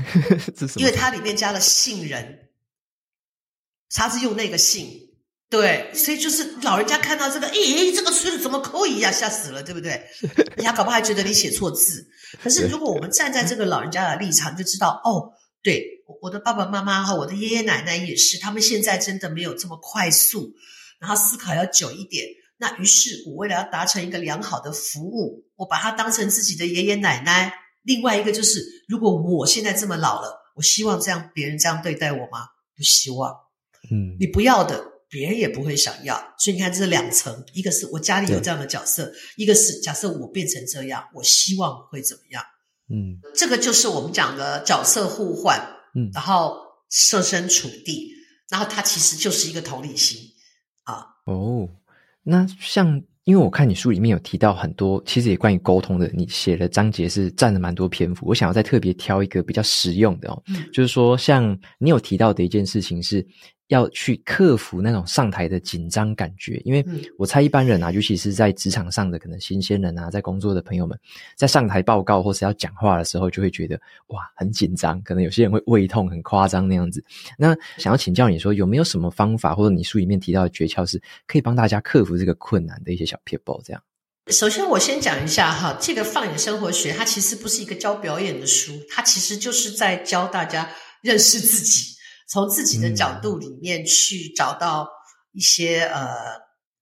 [0.77, 2.49] 因为它里面加了杏仁，
[3.89, 5.10] 茶是用那个杏。
[5.51, 9.11] 对，所以就是老人家看到这个，诶，这个孙子怎么扣一呀？
[9.11, 10.01] 吓死了，对不对？
[10.55, 12.07] 人家搞不好还觉得你写错字。
[12.41, 15.85] 可是如果我们站在这个老人家的立场，就知道哦，对，
[16.21, 20.53] 我的爸爸妈妈和我的爷爷奶奶也是，他们现在真的没有这么快速，
[20.99, 22.25] 然后思考要久一点。
[22.57, 27.53] 那于是我为了要达成一个良好的服务，我把他当成自己的爷爷奶奶。
[27.83, 32.47] 另外一个就是，如果我现在这么老了，我希望这样别人这样对待我吗？
[32.77, 33.35] 不希望。
[33.91, 36.15] 嗯，你不要的，别人也不会想要。
[36.39, 42.41] 所以你看，这是两层：一个是我家里有这样的角色，一个是假设我变成这样，我希望会怎么样？
[42.89, 45.59] 嗯，这个就是我们讲的角色互换。
[45.93, 46.57] 嗯，然后
[46.89, 48.13] 设身处地，
[48.49, 50.17] 然后它其实就是一个同理心
[50.83, 51.05] 啊。
[51.25, 51.67] 哦。
[52.23, 58.25] 那像，因为我看你书里面有提到很多，其实也关于沟通的，你写的章节是占了蛮多篇幅。
[58.25, 63.25] 我想要再特别挑一个比较实用的哦，嗯，就是说，像你有提到的一件事情是。
[63.71, 66.85] 要去克服那种上台的紧张感觉，因为
[67.17, 70.99] 我猜一般人啊，尤其是在职场上的可能新鲜人啊，在工作的朋友们，
[71.37, 77.01] 在上台报告或是要讲话的时候，就会觉得哇很紧张，可能有些人会胃痛很夸张那样子。
[77.37, 83.61] 那想要请教你说，有没有什么方法，或者你书里面提到的诀窍，是可以帮大家克服这个困难的一些小撇步？
[83.63, 83.81] 这样。
[84.27, 90.69] 首先，我先讲一下哈，这个放眼生活学，它其实不是一个教表演的书，它其实就是在教大家
[91.01, 92.00] 认识自己。
[92.31, 94.87] 从自己的角度里面去找到
[95.33, 96.15] 一些、嗯、呃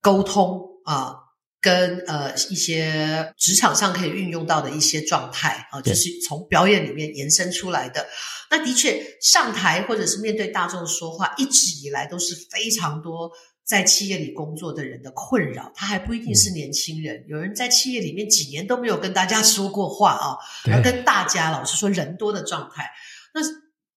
[0.00, 1.16] 沟通啊，
[1.60, 8.06] 跟呃一些职场上可以运用到的一些状态啊，就是从表演里面延伸出来的。
[8.48, 13.32] 那的确，上台或者是面对大众说话，一直以来都是非常多
[13.64, 15.72] 在企业里工作的人的困扰。
[15.74, 20.36] 他还不一定是年轻人，嗯、有人在企业里面几年都没有跟大家 说过话啊，
[20.72, 22.88] 而跟大家老是说人多的状态。
[23.34, 23.40] 那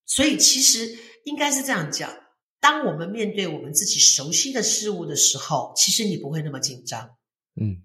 [0.08, 0.98] 所以其实。
[1.24, 2.12] 应该是这样讲，
[2.60, 7.10] 当我们面对我们自己熟悉的事物的时候，其实你不会那么紧张。
[7.60, 7.84] 嗯，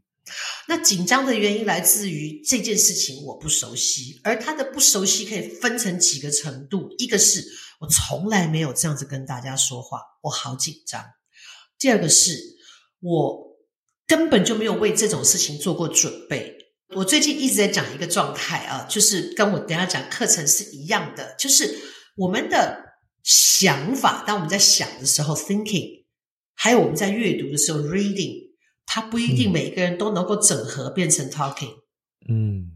[0.66, 7.44] 那紧张的原因来自于这件事情我不熟悉，而它的不熟悉可以分成几个程度：一个是
[7.80, 11.02] 我从来没有这样子跟大家说话，我好紧张；
[11.78, 12.38] 第二个是
[13.00, 13.56] 我
[14.06, 16.56] 根本就没有为这种事情做过准备。
[16.96, 21.78] 我最近一直在讲一个状态啊，就是跟我等下讲课程是一样的，就是
[22.16, 22.87] 我们的。
[23.28, 26.04] 想法，当我们在想的时候，thinking，
[26.54, 28.52] 还有我们在阅读的时候，reading，
[28.86, 31.74] 它不一定每一个人都能够整合变成 talking。
[32.26, 32.72] 嗯，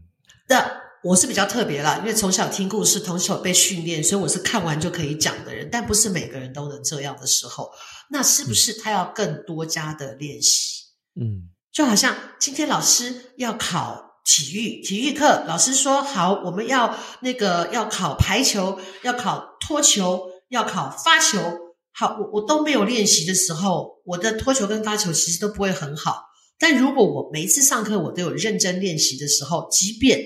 [0.47, 0.71] 那
[1.03, 5.67] 我是比较特别啦，因为从小听故事，从小被训练，所以我是看完就可以讲的人。
[5.71, 7.71] 但不是每个人都能这样的时候，
[8.11, 10.83] 那是不是他要更多加的练习？
[11.19, 20.29] 嗯，就好像今天老师要考体育体育课，老师说好，我们要那个要考排球，要考脱球。
[20.53, 21.39] 要考发球，
[21.93, 26.25] 好，我我都没有练习的时候，我的脱球跟发球其实都不会很好。
[26.59, 30.23] 但如果我每一次上课我都有认真练习的时候，即便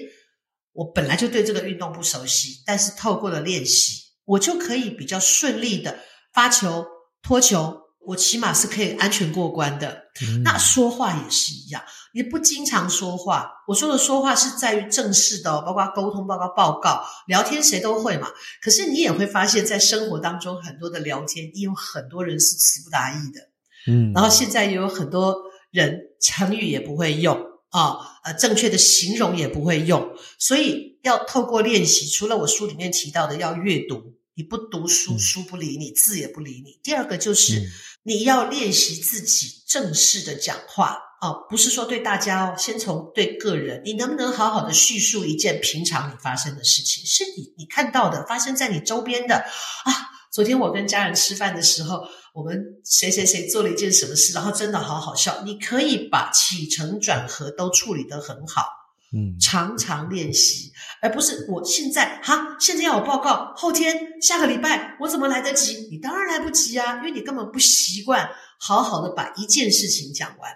[0.74, 5.98] 我本来就对这个运动不熟悉，但是透过了练习，我就可以比较顺利的
[6.34, 6.86] 发球、
[7.24, 7.87] 脱球。
[8.08, 10.04] 我起码是可以安全过关的。
[10.22, 13.52] 嗯、那说话也是一样，你不经常说话。
[13.68, 18.30] 我说的说话是在于正式的，包括沟通、包括报告、聊天，谁都会嘛。
[18.64, 23.42] 可是你也会发现，在生活当中很多的聊天，也有很多人是词不达意的。
[23.88, 25.36] 嗯，然后现在也有很多
[25.70, 27.38] 人成语也不会用
[27.70, 32.08] 啊，呃，正确的形容也不会用，所以要透过练习。
[32.08, 36.80] 除了我书里面提到的要阅读，你不读书，书不理你，字也不理你。
[36.82, 37.70] 第二个就是。
[38.08, 49.92] 你要练习自己正式的讲话哦，不是说对大家哦，先从对个人，你能不能好好的叙述一件平常你发生的事情，是你你看到的，发生在你周边的啊。
[50.32, 55.42] 昨天我跟家人吃饭的时候，我们谁谁谁做了一件什么事，然后真的好好笑。
[55.44, 58.68] 你可以把起承转合都处理得很好。
[59.14, 65.88] 嗯，常常练习，而不是我现在哈，现在要我报告，后天下个礼拜我怎么来得及？
[65.90, 70.52] 你当然来不及啊，因为你根本不习惯好好的把一件事情讲完。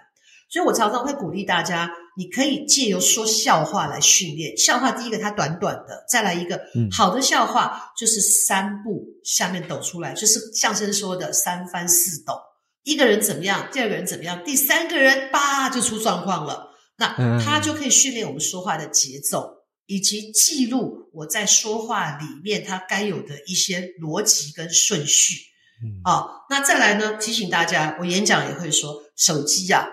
[0.50, 4.54] 所以我常常会鼓励大家，你可以借由说笑话来训练。
[4.54, 6.60] 笑话第一个它短短的，再来一个
[6.94, 12.34] 好的笑话就是三步下面抖出来，就是相声说的三翻四抖。
[12.82, 16.71] 一个人怎么样，第二个人怎么样，第三个人叭就出状况了。
[17.02, 25.34] 那它就可以训练我们说话的节奏，以及记录我在说话里面它该有的一些逻辑跟顺序。
[25.82, 27.14] 嗯，哦，那再来呢？
[27.14, 29.84] 提醒大家，我演讲也会说，手机啊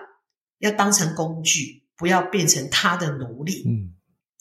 [0.60, 3.64] 要当成工具，不要变成他的奴隶。
[3.66, 3.90] 嗯，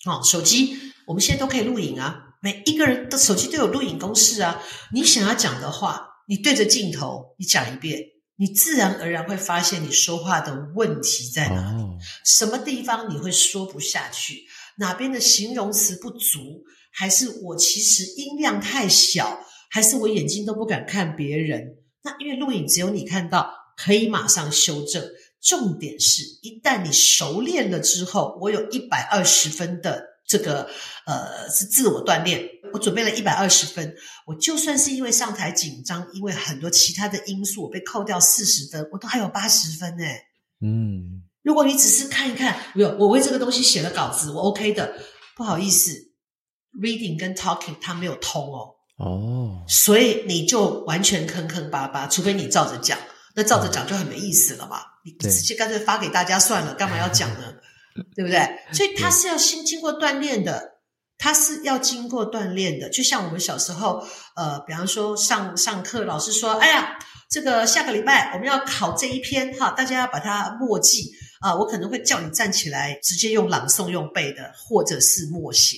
[0.06, 0.78] 哦，手机
[1.08, 4.62] 我们现在都可以录影啊，每一个人的手机都有录影公式啊。
[4.94, 8.00] 你想要讲的话，你对着镜头，你讲一遍。
[8.40, 11.84] 你自然而然会发现你说话的问题在哪里，
[12.24, 14.46] 什么地方你会说不下去，
[14.78, 21.80] 哪边的形容词不足，还是我其实音量太小，还是我眼睛都不敢看别人？
[22.02, 25.04] 那因为录影只有你看到，可以马上修正。
[25.42, 30.70] 重点是一旦你熟练了之后，我有一百二十分的这个
[31.08, 33.96] 呃是自我锻炼，我准备了一百二十分，
[34.28, 40.06] 我就算是因为上台紧张，因为很多其他的因素，我被扣掉四十分，我都还有八十分呢。
[40.62, 44.94] 嗯，如果你只是看一看，没有，我为这个东西写了稿子，我 OK 的，
[45.36, 45.92] 不好意思
[46.80, 48.76] ，reading 跟 talking 它没有通哦。
[49.00, 53.00] 哦，所以你就完全坑坑巴巴，除非你照着讲，
[53.34, 54.80] 那照着讲就很没意思了嘛。
[55.04, 57.56] 你直接干脆发给大家算了，干嘛要讲呢？
[58.16, 58.40] 对不对？
[58.72, 60.80] 所以他是要先经过锻炼的，
[61.18, 62.90] 他是要经过锻炼的。
[62.90, 64.04] 就像我们小时候，
[64.36, 66.98] 呃，比方说上上课，老师说：“哎呀，
[67.30, 75.78] 这个下个礼拜我们要考这一篇哈，大家要把它默记啊。”我可能会叫你站起来，直接用朗诵、用背的，或者是默写。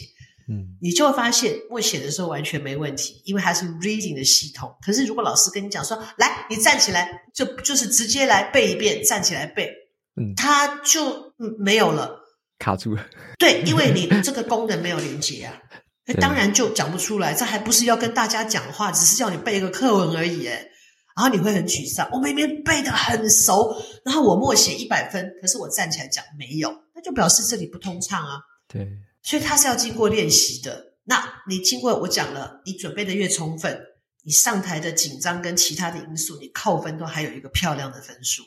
[0.49, 4.75] 嗯，你就会发现默写的时候完全没问题，因为它是 reading 的系统。
[4.81, 9.71] 可是如果老师跟你讲说，来，你站起来，就就是直接来背一遍，站起来背，
[10.19, 12.19] 嗯，他就没有了，
[12.59, 13.05] 卡住了。
[13.39, 15.53] 对，因为你这个功能没有连接啊，
[16.19, 17.33] 当然就讲不出来。
[17.33, 20.45] 这还不是要跟大家讲话，只是叫你背一个课文而已。
[20.47, 20.67] 哎，
[21.15, 22.09] 然后你会很沮丧。
[22.11, 23.75] 我明明背的很熟，
[24.05, 28.39] 然后我默写一百分，可是我站起来讲没有，那就表示这里不通畅啊。
[28.67, 28.87] 对。
[29.23, 30.93] 所以它是要经过练习的。
[31.03, 33.79] 那你经过我讲了，你准备的越充分，
[34.23, 38.43] 你上台的紧张跟其他的因素，你扣分都还有一个漂亮的分数。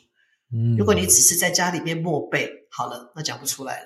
[0.55, 3.85] 嗯，如果你只是在家里面默背，好了，那讲不出来了。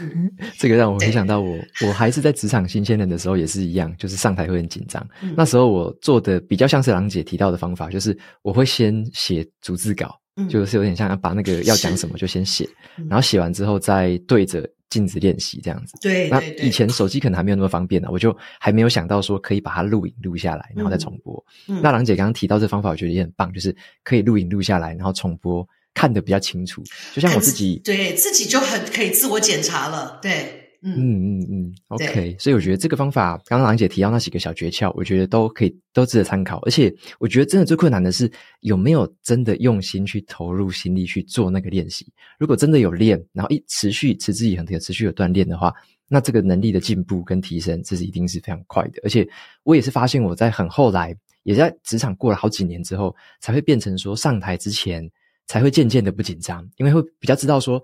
[0.00, 5.06] 嗯， 这个让我回想到我，我还是在职场新鲜人的时候也是一样，就是上台会很紧张。
[5.20, 12.68] 嗯，那时候我做的比较像是郎姐提到的方法，就是我会先写逐字稿，嗯，就是有点像把那个要讲什么就先写，
[13.08, 14.68] 然后写完之后再对着。
[14.88, 21.44] 镜子练习这样子，对，那以前手机可能还没有那么方便呢，我就还没有想到说可以把它录影录下来，然后再重播。
[21.68, 26.82] 嗯，那郎姐刚刚提到这方法，我觉得也很棒，就是可以录影录下来，然后重播，看得比较清楚。
[27.14, 30.62] 就像我自己，对自己就很可以自我检查了，对。
[30.82, 36.60] 嗯嗯嗯嗯，OK，所以我觉得这个方法，刚刚郎姐提到那几个小诀窍，我觉得都可以都值得参考。
[36.60, 38.30] 而且我觉得真的最困难的是
[38.60, 42.06] 有没有真的用心去投入心力去做那个练习。
[42.38, 45.72] 如果真的有练，然后一持续持之以恒的持续有锻炼的话，
[46.06, 49.00] 那这个能力的进步跟提升，这是一定是非常快的。
[49.02, 49.26] 而且
[49.64, 55.10] 我也是发现我在很后来，也在职场过了好几年之后，才会变成说上台之前
[55.46, 57.82] 才会渐渐的不紧张，因为会比较知道说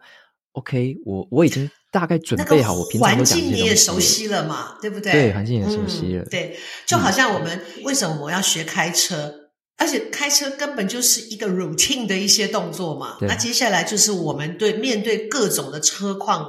[0.53, 1.71] ，OK，我我已经。
[1.93, 3.17] 大概准备好，我平常。
[3.17, 5.13] 环境你也熟悉了嘛，对不对？
[5.13, 6.23] 对，环境也熟悉了。
[6.23, 13.19] 嗯、对，就好像我们为什么我要学开车，嗯，而且开车根本就是一个 routine 的一些动作嘛。
[13.21, 16.49] 那接下来就是我们对面对各种的车况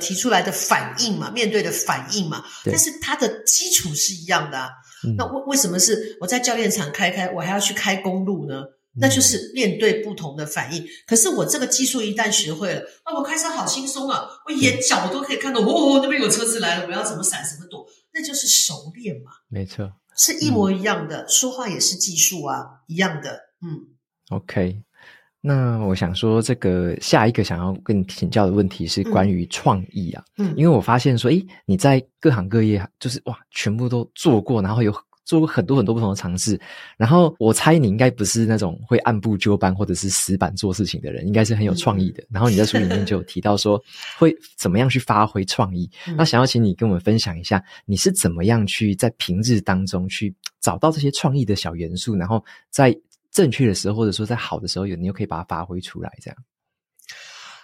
[0.00, 2.44] 提出来的反应嘛，面对的反应嘛。
[2.64, 4.68] 但是它的基础是一样的啊。
[5.04, 8.62] 嗯、那为为什么是我在教练场开开，我还要去开公路呢？
[8.98, 10.86] 那就是面对不同的反应。
[11.06, 14.26] 可是我这个技术一旦学会了，啊，我开车好轻松啊！
[14.46, 17.86] 我眼角我都可以看到，哦，哦，那边有车子来了，我要怎么闪，怎么躲？
[18.12, 19.30] 那就是熟练嘛。
[19.48, 23.40] 没错，是一模一样的，嗯，说话也是技术啊，一样的。
[23.62, 23.96] 嗯
[24.30, 24.82] ，OK。
[25.42, 30.24] 那我想说，这个下一个想要跟你请教的问题是关于创意啊。
[30.38, 34.92] 嗯，因为我发现说，诶，你在各行各业，就是哇，全部都做过，然后有。
[35.26, 36.58] 做过很多很多不同的尝试，
[36.96, 42.24] 然后我猜你应该不是那种会按部就班或者是死板做事情的人，应该是很有创意的。
[42.30, 43.78] 然后你在书里面就有提到说，
[44.16, 45.90] 会怎么样去发挥创意。
[46.16, 52.96] 那想要请你跟我们分享一下，你是怎么样去在平日当中去找到这些创意的小元素，然后在
[53.32, 56.38] 正确的时候或者说在好的时候，有你又可以把它发挥出来，这样。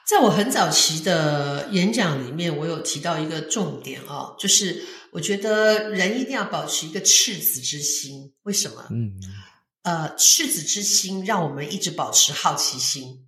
[0.06, 8.32] 在我很早期的演讲里面，我有提到一个重点哦，就是我觉得人一定要保持一个赤子之心。
[8.42, 8.86] 为什么？
[8.90, 9.14] 嗯，
[9.82, 13.26] 呃，赤子之心让我们一直保持好奇心。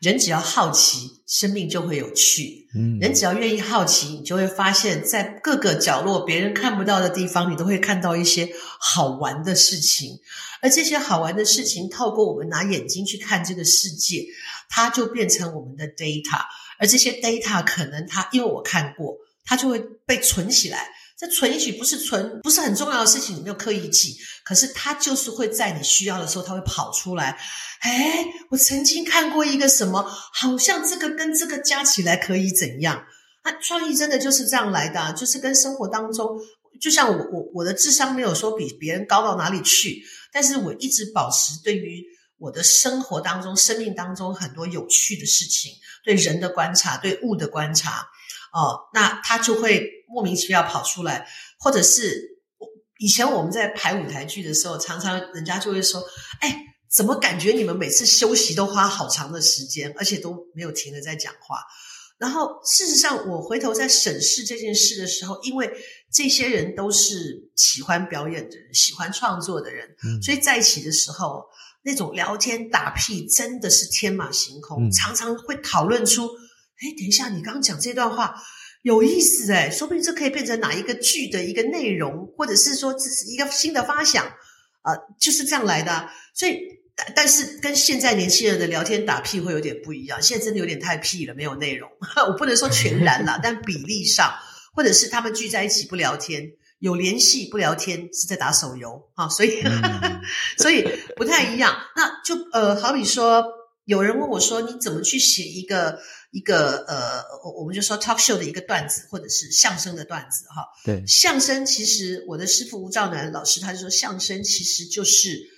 [0.00, 2.68] 嗯，人只要好奇，生命就会有趣。
[2.74, 10.18] 嗯，人只要愿意好奇，你就会发现，在各个角落别人看不到的地方，你都会看到一些好玩的事情。
[10.62, 14.26] 而这些好玩的事情，透过我们拿眼睛去看这个世界。
[14.68, 16.40] 它就变成我们的 data，
[16.76, 20.88] 而这些 data 可能它，因为我看过，它就会被存起来。
[21.18, 27.38] 这存也许不是存，不是很重要的事情，你没有刻意记，可是它就是会在你需要的时候，它会跑出来。
[27.80, 33.04] 哎，我曾经看过一个什么，好像这个跟这个加起来可以怎样？
[33.44, 36.38] 那创意真的就是这样来的，就是跟生活当中，
[36.80, 40.02] 就像我我我的智商没有说比别人高到哪里去，
[40.32, 42.04] 但是我一直保持对于。
[42.38, 45.72] 我的生活当中、生命当中很多有趣的事情，
[46.04, 48.06] 对人的观察、对物的观察，
[48.52, 51.26] 哦，那他就会莫名其妙跑出来，
[51.58, 52.38] 或者是
[52.98, 56.02] 以前我们在排舞台剧的时候，常常人家就会说
[56.40, 61.58] ：“哎，怎么感觉你们每次休息都花好长的时间，而且都没有停的在讲话？
[62.18, 65.70] 然后事实上，我回头在审视这件事的时候，因为
[66.10, 71.44] 这些人都是喜欢表演的人，喜欢创作的人，嗯、所以在一起的时候，
[71.82, 76.26] 那种聊天打屁真的是天马行空，嗯、常常会讨论出，
[76.80, 78.34] 哎，等一下，你刚刚讲这段话
[78.82, 84.24] 有意思哎，说不定这可以变成哪一个剧的一个内容，或者是说这是一个新的发想，
[84.82, 86.58] 啊、呃，就是这样来的，所以。
[86.98, 91.90] 但但是跟现在年轻人的聊天打屁会有点不一样，现在真的有点太屁了，没有内容。
[92.26, 94.32] 我不能说全然啦，但比例上，
[94.72, 99.62] 或者是他们聚在一起不聊天，有联系不聊天是在打手游啊，所以
[100.56, 101.76] 所以不太一样。
[101.96, 103.44] 那就呃，好比说，
[103.86, 105.98] 有人问我说，你怎么去写一个
[106.30, 107.22] 一个呃，
[107.58, 110.62] 我们就说 talk show 的一个段子，或者是相声的段子哈？
[110.84, 115.56] 对，相声其实我的师傅吴兆南老师他就说，相声其实就是。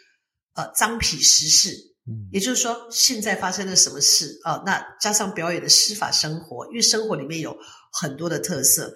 [0.54, 1.70] 呃，臧否时事，
[2.08, 4.62] 嗯，也就是说，现在发生了什么事啊，呃？
[4.66, 7.56] 那加上表演的施法生活，因为生活里面有
[7.92, 8.92] 很多的特色。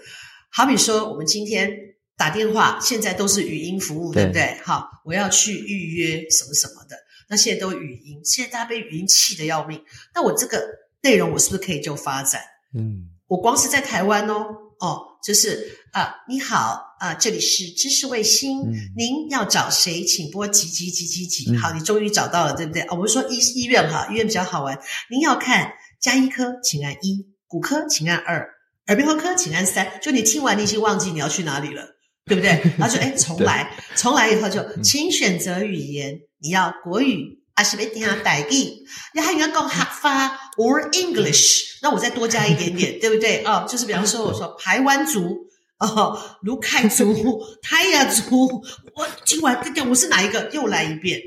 [0.50, 1.70] 好比说，我们今天
[2.16, 4.60] 打电话，现在都是语音服务，对，对不对？
[4.64, 6.96] 好，我要去预约什么什么的，
[7.32, 9.82] 那现在都语音，现在大家被语音气得要命。
[10.14, 10.62] 那我这个
[11.02, 12.42] 内容，我是不是可以就发展？
[12.74, 14.44] 嗯，我光是在台湾哦，
[14.80, 15.08] 哦。
[15.22, 20.02] 就是啊，你好啊，这里是知识卫星，嗯、您要找谁？
[20.02, 21.56] 请拨几几几几几。
[21.56, 22.84] 好，你终于找到了，对不对？
[22.90, 24.78] 我们说医医院哈，医院比较好玩。
[25.08, 28.48] 您要看加医科，请按一；骨科，请按二；
[28.88, 30.00] 耳鼻喉科，请按三。
[30.02, 31.91] 就你听完，你已经忘记你要去哪里了，
[32.26, 32.50] 对不对？
[32.78, 37.40] 然后就，哎， 重来，重来以后就，请选择语言，你要国语。
[37.54, 38.82] 还是要听下台语，
[39.14, 43.44] 你还要讲客家 or English，那我再多加一点点， 对不对？
[43.44, 45.36] 哦，就是比方说，我说台湾族，
[45.78, 48.48] 哦，卢凯族， 泰雅族，
[48.94, 50.48] 我今晚我是哪一个？
[50.50, 51.20] 又来一遍。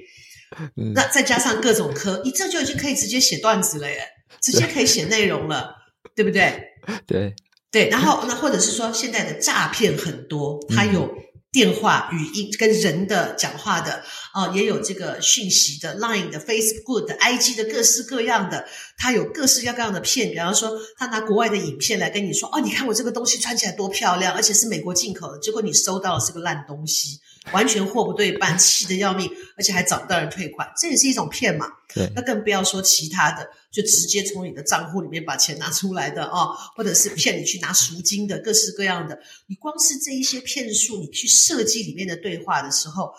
[0.75, 3.99] 嗯、那再加上各种科，你这就已经可以直接写段子了耶，
[4.41, 5.75] 直接可以写内容了，
[6.15, 6.63] 对，对不对？
[7.05, 7.35] 对
[7.75, 11.13] 对，然后那或者是说，现在的诈骗很多，它有。
[11.55, 14.03] 电话语音跟人的讲话的
[14.33, 18.65] 哦，也有这个讯息的 Line 的 Facebook 的 IG 的各式各样的，
[18.97, 27.21] 它有各式各样的骗，比方说他拿国外的影片来跟你说哦，你看我这个东西穿起来多漂亮，而且是美国进口的，结果你收到的是个烂东西，
[27.51, 31.67] 完全货不对办，气得要命，而且还找不到人退款，这也是一种骗嘛。
[31.93, 39.17] 对，那更不要说其他的，就直接从你的账户里面把钱拿出来的哦，或者是骗你去拿赎金的，各式各样的。
[39.47, 43.13] 你光是这一些骗术，你去设计里面的对话的时候，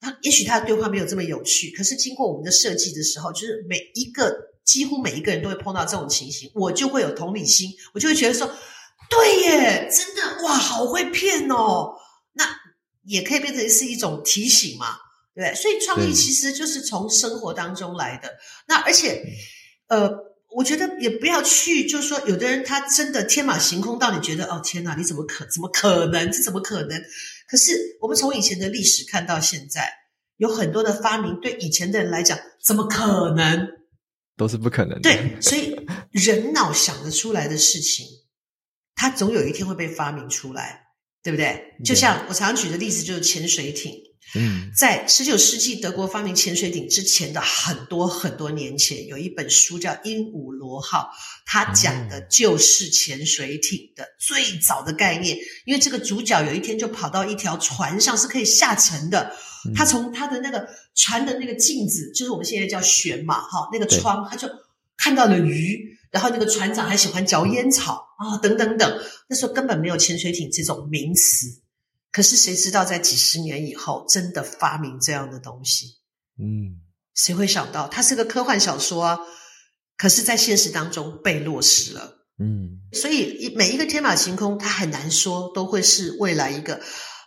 [0.00, 8.50] 他也许他的对话没有这么有趣，可是经过我们的设计的时候，就是每一个几乎每一个人都会碰到这种情形，我就会有同理心，我就会觉得说，
[9.10, 11.94] 对耶，真的哇，好会骗哦。
[13.06, 14.96] 那也可以变成是一种提醒嘛。
[15.34, 18.38] 对，所以创意其实就是从生活当中来的。
[18.66, 19.22] 那而且，
[19.88, 20.10] 呃，
[20.48, 26.32] 我觉得也不要去，就是说，有的人他真的天马行空到你觉得，哦，天哪，你怎么可怎么可能？
[26.32, 27.02] 这怎么可能？
[27.46, 29.92] 可是我们从以前的历史看到现在，
[30.38, 33.68] 有很多的发明，对以前的人来讲，怎么可能？
[34.38, 35.02] 都是不可能的。
[35.02, 35.76] 对，所以
[36.10, 38.06] 人脑想得出来的事情，
[38.94, 40.85] 它总有一天会被发明出来，
[41.26, 41.74] 对不对？
[41.84, 43.92] 就像我常常举的例子，就是潜水艇。
[44.36, 51.10] 嗯，在十九世纪德国发明潜水艇之前的很多很多年前，有一本书叫《鹦鹉螺号》，
[51.44, 55.36] 它讲的就是潜水艇的最早的概念。
[55.64, 59.32] 因为这个主角有一天就跑到一条船上，是可以下沉的。
[59.74, 64.48] 他从他的那个船的那个镜子，就是我们现在叫舷嘛，哈，那个窗，他就
[64.96, 65.95] 看到了鱼。
[66.16, 69.02] 然后那个船长还喜欢嚼烟草啊，等等等。
[69.28, 71.46] 那时候根本没有潜水艇这种名词。
[72.10, 75.98] 可是谁知道，在几十年以后，真的发明这样的东西？
[76.38, 76.80] 嗯，
[77.14, 77.86] 谁会想到？
[77.86, 79.18] 它是个科幻小说啊，
[79.98, 82.14] 可是，在现实当中被落实了。
[82.38, 86.80] 嗯，所以每一个天马行空，它很难说都会是未来一个。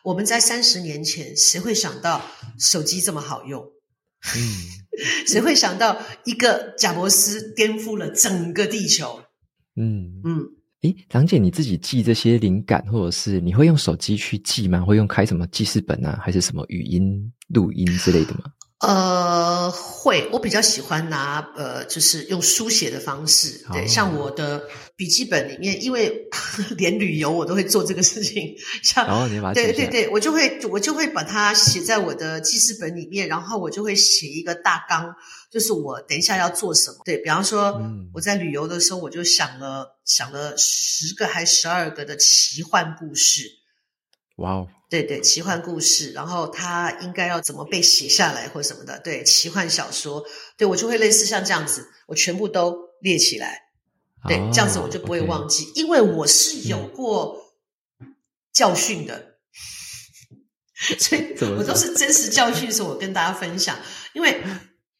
[0.04, 2.26] 我们在三十年前，谁会想到
[2.58, 3.62] 手机这么好用？
[4.36, 4.42] 嗯，
[5.28, 9.22] 谁会想到一个贾伯斯颠覆了整个地球？
[9.76, 10.48] 嗯嗯。
[10.82, 14.80] 诶，郎姐，你自己记这些灵感，或者是你会用手机去记吗？
[14.82, 18.44] 会用开什么记事本啊，还是什么语音录音之类的吗？
[18.80, 23.66] 呃，会，我比较喜欢拿呃，就是用书写的方式。
[23.74, 24.64] 对，哦、像我的
[24.96, 26.30] 笔记本里面，因为
[26.78, 28.56] 连旅游我都会做这个事情。
[28.82, 35.14] 像，然后、哦、你把对对对，我就会我就会把它写在我的记事本里面，然后我就会写一个大纲，
[35.52, 37.00] 就是我等一下要做什么。
[37.04, 43.44] 对，比方说，嗯、我在旅游的时候，我就想了想了十个还十二个的奇幻故事。
[44.38, 44.68] 哇哦！
[44.90, 50.26] 对对，奇幻故事，然后它应该要怎么被写下来或什么的，对，奇幻小说，
[50.58, 53.70] 对我就会类似像这样子，我全部都列起来，
[54.28, 57.54] 对，哦、这样子我就不会忘记因为我是有过
[58.52, 59.36] 教训的，
[60.32, 63.78] 嗯、 所以我都是真实教训的时候，我跟大家分享，
[64.14, 64.42] 因为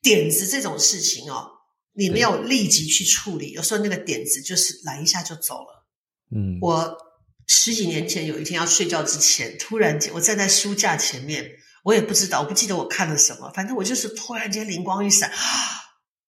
[0.04, 1.50] 点子这种事情哦，
[1.94, 5.88] 你没有立即去处理，有时候那个点子就是来一下就走了，
[6.30, 7.09] 嗯，我。
[7.52, 11.50] 十几年前有一天要睡觉之前，突然间我站在书架前面，
[11.84, 15.36] 我也不知道，我不记得我看了什么，反正我就是突然间灵光一闪，啊，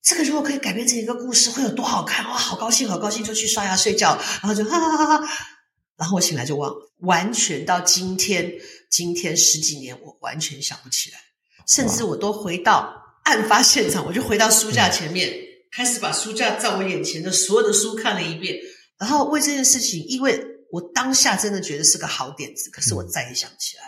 [0.04, 2.36] 这个如果可以改编成一个故事，会有多好看哇！
[2.36, 5.30] 好高兴，好高兴，就去刷牙睡觉，然后就哈哈哈哈，
[5.96, 8.52] 然后我醒来就忘了，完全到今天，
[8.90, 11.20] 今天十几年我完全想不起来，
[11.68, 12.92] 甚至我都回到
[13.26, 15.32] 案发现场，我就回到书架前面，
[15.72, 18.56] 开始把书架在我眼前的所有的书看了一遍，
[19.00, 20.48] 然后为这件事情，因为。
[20.72, 23.84] 我当下真的觉得是个好点子，可是我再也想不起来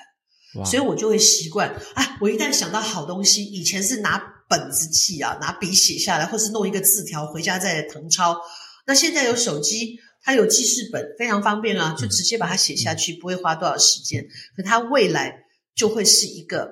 [0.66, 8.40] 所以我就会习惯啊，我一旦想到好东西，以前是拿本子记啊，拿笔写下来，或是弄一个字条回家再誊抄。
[8.86, 14.28] 那现在有手机，它有记事本，非常方便啊，就直接把它写下去，不会花多少时间。
[14.56, 15.34] 可它未来
[15.74, 16.70] 就会是一个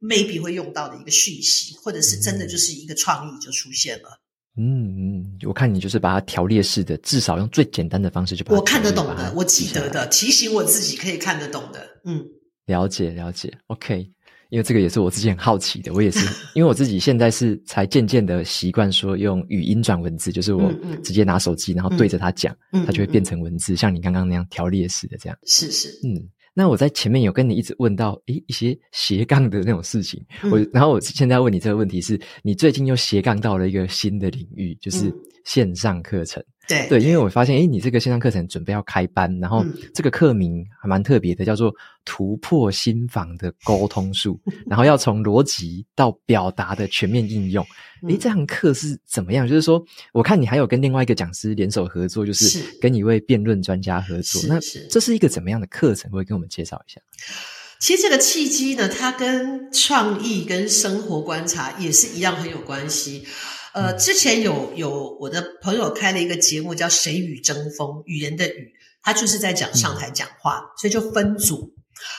[0.00, 4.20] maybe 会用到的一个讯息，或者是真的就是一个创意就出现了。
[4.56, 8.58] 嗯嗯，我看你就是把它条列式的，至少用最简单的方式就把它。
[8.58, 11.80] 我看得懂的，我记得的，提醒我自己可以看得懂的。
[12.04, 12.24] 嗯，
[12.66, 14.10] 了解了解，OK。
[14.50, 16.26] 因为这个也是我自己很好奇的，我也是，
[16.56, 20.72] 因为我自己现在是才渐渐的习惯说用语音转文字，就是我
[21.04, 25.38] 直接拿手机，然后对着它讲，嗯嗯、它就会变成文字，像你刚刚那样条列式的这样。
[25.46, 26.28] 是是，嗯。
[26.52, 36.42] 那我在前面有跟你一直问到，诶，一些斜杠的那种事情，嗯、我然后我现在问你这个问题是，你最近又斜杠到了一个新的领域，就是线上课程。
[36.42, 47.66] 嗯对对，因为我发现，哎，你这个线上课程准备要开班，然后这个课名还蛮特别的，叫做“突破心房的沟通术 ”，然后要从逻辑到表达的全面应用。
[48.08, 49.46] 哎，这堂课是怎么样？
[49.46, 54.40] 就是说，我看你还有跟另外一个讲师联手合作，就是跟一位辩论专家合作。
[54.48, 54.58] 那
[54.88, 56.10] 这是一个怎么样的课程？
[56.10, 57.00] 会跟我们介绍一下。
[57.78, 63.24] 其实这个契机呢，它跟创意跟生活观察也是一样很有关系。
[63.72, 71.72] 呃，之前有有我的朋友开了一个节目，叫《谁与争锋》，语言的语，他就是在讲上台讲话，所以就分组。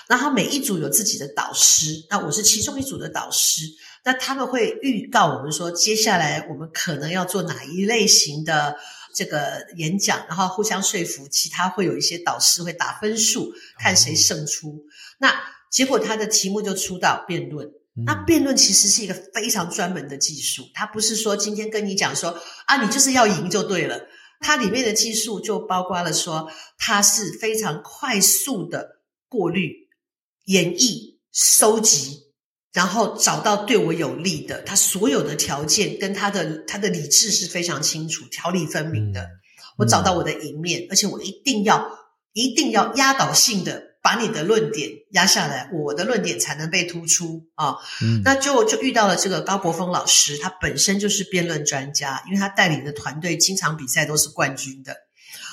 [0.08, 3.64] 然后每一组有自己的导师，那我是其中一组的导师。
[4.04, 8.78] 那他们会预告我们说，接下来我们可能要做哪一类型的
[9.16, 11.28] 这个演讲，然后互相说服。
[11.28, 14.86] 其他会有一些导师会打分数，看谁胜出。
[15.18, 15.34] 那
[15.72, 17.72] 结果他的题目就出到辩论。
[17.94, 24.08] 那辩论其实是一个非常专门的技术，它不是说今天跟你讲说啊，你就是要赢就对了。
[24.40, 29.90] 它里面的技术就包括了说，它是非常快速的过滤、
[30.46, 32.32] 演绎、收集，
[32.72, 34.62] 然后找到对我有利的。
[34.62, 39.28] 它所有的条件跟它的它的理智是非常清楚、条理分明的。
[39.78, 41.92] 我找到我的赢面，而且我一定要
[42.32, 43.91] 一定要压倒性的。
[44.02, 47.76] 把你的论点压下来，我的论点才能被突出啊！
[48.02, 54.96] 嗯，那就就遇到了这个高博峰老师，他本身就是辩论专家，因为他带领的团队经常比赛都是冠军的。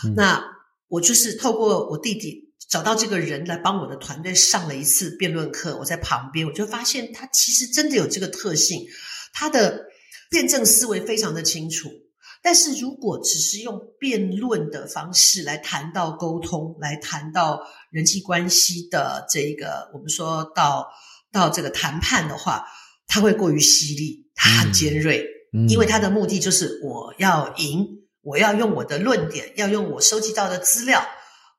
[0.04, 0.42] 嗯，那
[0.88, 8.86] 我就是透过我弟弟找到这个人来帮我的团队上了一次辩论课，我在旁边我就发现他其实真的有这个特性，
[9.34, 9.84] 他的
[10.30, 11.90] 辩证思维非常的清楚。
[12.42, 17.60] 但是如果只是用辩论的方式来谈到沟通，来谈到
[17.90, 20.88] 人际关系的这个，我们说到
[21.32, 22.66] 到这个谈判的话，
[23.06, 25.26] 它会过于犀利，它很尖锐，
[25.68, 27.86] 因为它的目的就是我要赢，
[28.22, 31.04] 我要用我的论点，要用我收集到的资料，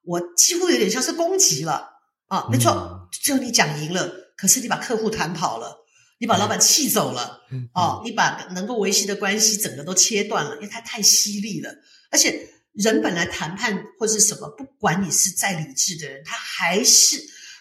[0.03, 1.89] 我几乎有点像是攻击了。
[2.27, 4.07] 啊，没错，就你讲赢了，
[4.37, 5.78] 可是你把客户谈跑了。
[6.19, 7.39] 你把老板气走了，
[7.73, 11.73] 哦，你把能够维系的关系整个都切断了，因为他太犀利了。
[12.11, 17.17] 而且人本来谈判或是什么，不管你是再理智的人，他还是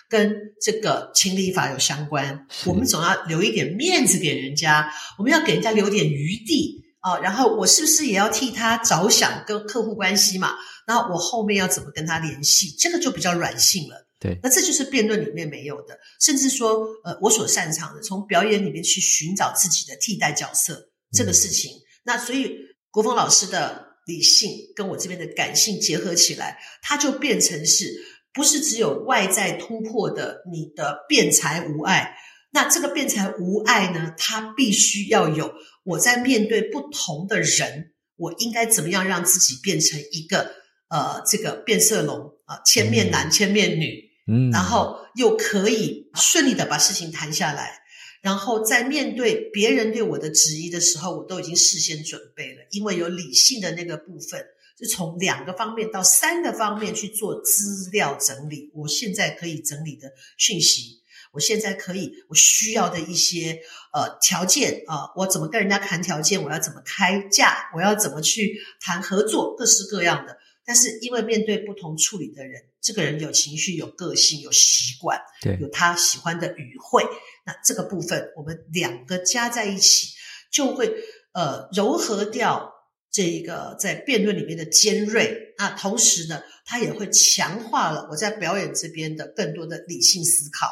[0.09, 2.47] 跟这个情理法有相关。
[2.65, 7.19] 我们总要留一点面子给人家，我们要给人家留点余地啊。
[7.21, 10.55] 然后我是不是也要替他着想，跟客户关系嘛？
[10.85, 12.75] 然后我后面要怎么跟他联系？
[12.77, 14.08] 这个就比较软性了。
[14.21, 21.71] 对，那这就是辩论里面没有的，甚至说，呃，我所擅长的，从表演里面去寻找自己的替代角色这个事情。
[21.71, 22.57] 嗯、那所以，
[22.91, 27.95] 国峰老师的理性跟我这边的感性结合起来，它就变成是
[28.35, 32.17] 不是只有外在突破的你的辩才无碍？
[32.51, 35.55] 那这个辩才无碍呢，它必须要有
[35.85, 40.57] 我在面对不同的人，我应该怎么样让自己变成一个
[40.89, 44.08] 呃这个变色龙啊，千面男、千面女。
[44.29, 47.81] 嗯，然后又可以顺利的把事情谈下来，
[48.21, 54.45] 然后在面对别人对我的质疑的时候，我都已经事先准备了，因为有理性的那个部分，
[54.79, 58.71] 是从两个方面到三个方面去做资料整理。
[58.75, 61.01] 我现在可以整理的讯息，
[61.33, 63.61] 我现在可以我需要的一些
[63.93, 70.37] 呃条件啊、我怎么跟人家谈条件，我要怎么开价，我要怎么去谈合作，各式各样的。
[70.69, 77.03] 但是因为面对不同处理的人，这个人有情绪、有个性、有习惯，对，有他喜欢的语汇，
[77.47, 80.09] 那这个部分我们两个加在一起，
[80.53, 80.95] 就会
[81.33, 82.71] 呃柔和掉
[83.11, 85.55] 这一个在辩论里面的尖锐。
[85.57, 90.71] 那同时呢，它也会强化了我在表演这边的更多的理性思考。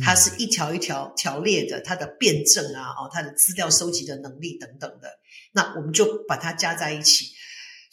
[0.00, 5.10] 它是一条一条条列的，它的辩证啊，哦，它的资料收集的能力等等的。
[5.50, 7.34] 那我们就把它加在一起。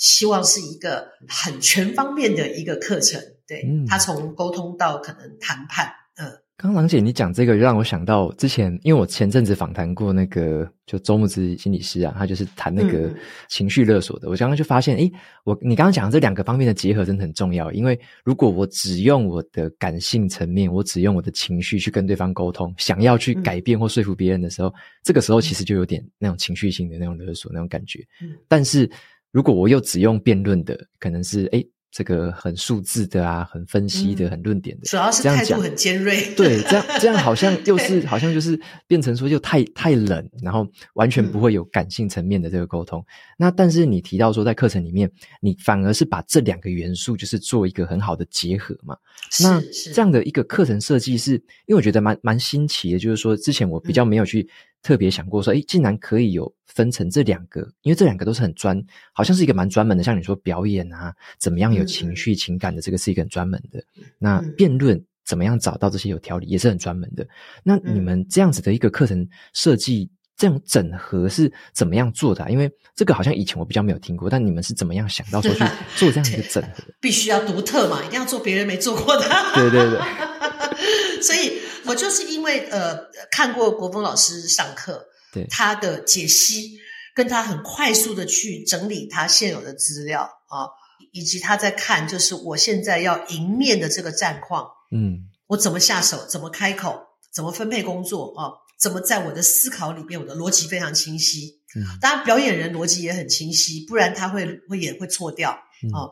[0.02, 5.86] 希望是一个很全方面的一个课程，对，嗯，他从沟通到可能谈判，
[6.16, 6.28] 嗯。
[6.58, 13.12] 刚刚郎姐你讲这个，让我想到之前，因为我前阵子访谈过那个就周牧之心理师啊，他就是谈那个
[13.48, 14.28] 情绪勒索的。
[14.28, 15.12] 嗯，我刚刚就发现，诶，
[15.44, 24.74] 我你刚刚讲的这两个方面的结合真的很重要，因为如果我只用我的感性层面，我只用我的情绪去跟对方沟通，想要去改变或说服别人的时候，嗯，
[25.04, 28.90] 这个时候其实就有点那种情绪性的那种勒索那种感觉，嗯，但是。
[29.32, 36.34] 如果我又只用辩论的，可能是诶这个很数字的啊，很分析的，嗯、很论点的，主要是态度很尖锐。
[36.36, 38.58] 对，这样 这样好像又是好像就是
[38.88, 43.02] 变成说又太太冷，然后完全不会有感性层面的这个沟通。
[43.02, 43.06] 嗯、
[43.38, 45.12] 那但是你提到说在课程里面，
[45.42, 48.96] 你反而是把这两个元素就是做一个很好的结合嘛？
[49.42, 49.62] 那
[49.94, 51.34] 这样的一个课程设计是，
[51.66, 54.48] 因为我觉得蛮蛮新奇的，就是说之前我比较没有去
[54.82, 56.54] 特别想过说，诶竟然可以有。
[56.74, 60.02] 分成这两个，因为这两个都是很专，好像是一个蛮专门的。
[60.02, 63.84] 像你说表演啊，怎么样有情绪、情感的，这个是一个很专门的。
[64.18, 67.28] 那辩论怎么样找到这些有条理，也是很专门的。
[67.62, 72.50] 那你们这样子的一个课程设计，这种整合是怎么样做的啊？
[72.50, 75.66] 因为这个好像以前我比较没有听过，但你们是怎么样想到说去
[75.98, 76.86] 做这样一个整合？
[77.02, 79.26] 必须要独特嘛，一定要做别人没做过的。
[79.56, 80.00] 对对对。
[81.22, 82.98] 所以我就是因为呃
[83.32, 85.08] 看过国峰老师上课。
[85.34, 86.78] 对他的解析，
[87.16, 90.68] 跟他很快速的去整理他现有的资料啊，
[91.14, 97.00] 以及他在看，就是我现在要迎面的这个战况，嗯，我怎么下手，怎么开口，
[97.34, 105.52] 怎么分配工作啊，怎么在我的思考里面，我的逻辑非常清晰，嗯，当然表演人逻辑也很清晰，不然他会会也会错掉，
[105.94, 106.12] 哦、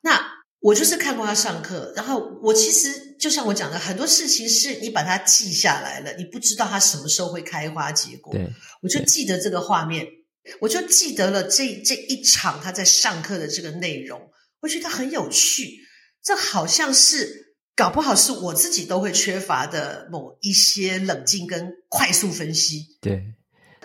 [0.00, 0.36] 那。
[0.58, 8.32] 我就是看过他上课，然后我其实就像我讲的，很多事情是你把它记下来了，你不知道它什么时候会开花结果。
[8.32, 8.48] 对，
[8.82, 10.06] 我就记得这个画面，
[10.60, 14.20] 我就记得了这这一场他在上课的这个内容，
[14.60, 15.70] 我觉得很有趣。
[16.22, 22.98] 这好像是搞不好是我自己都会缺乏的某一些冷静跟快速分析。
[23.00, 23.34] 对。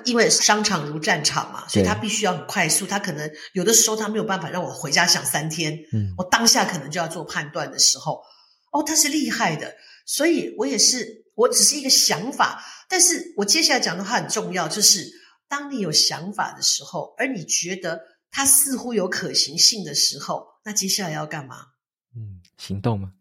[0.03, 2.88] 因为商场如战场嘛，所以他必须要很快速。
[2.88, 8.19] 他可能有的时候他没有办法让我回家想三天，嗯，我当下可能就要做判断的时候，
[8.72, 9.76] 哦，他是厉害的。
[10.05, 15.07] 所以我也是，我只是一个想法，但是我接下来讲的话很重要，就是
[15.47, 18.01] 当你有想法的时候，而你觉得
[18.32, 21.57] 它似乎有可行性的时候，那接下来要干嘛？
[22.15, 23.11] 嗯，行动吗？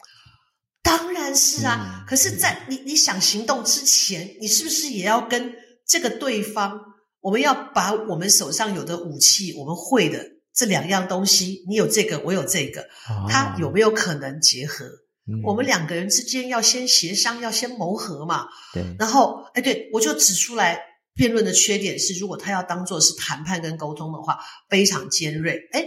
[0.83, 2.03] 当然是啊。
[2.03, 5.55] 嗯，可是在你你想行动之前，你是不是也要跟？
[5.87, 6.81] 这个对方，
[7.21, 10.25] 我们要把我们手上有的武器，我们会的
[10.55, 12.89] 这两样东西，你有这个，我有这个，
[13.29, 14.89] 它有没有可能结合？
[15.31, 18.49] 嗯、我们两个人之间要先协商，要先谋合嘛。
[18.75, 18.85] 对。
[18.99, 20.79] 然后，哎，对，我就指出来
[21.15, 25.69] 辩论的缺点是，如果他要当做是谈判跟沟通的话，非常尖锐。
[25.73, 25.85] 哎，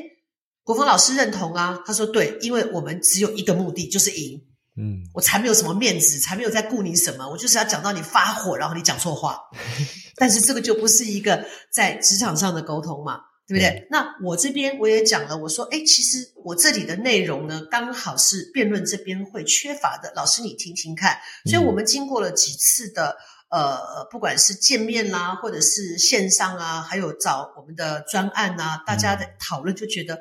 [0.64, 4.42] 国峰老师认同啊，他说对，因为我们只有一个目的，就是赢。
[4.76, 9.38] 嗯，我才没有什么面子，才没有在顾你什么，我就是要讲到你发火，然后你讲错话。
[10.18, 13.68] 但是这个就不是一个在职场上的沟通嘛，对不对？
[13.68, 20.12] 嗯、那我这边我也讲了，我说，哎，其实我这里的内容呢，刚好是辩论这边会缺乏的。
[20.16, 21.18] 老师，你听听看。
[21.46, 23.18] 所以我们经过了几次的
[23.50, 30.20] 呃，不管是见面啦，或者是线上啊，还有找我们的专案啊，大家的讨论就觉得。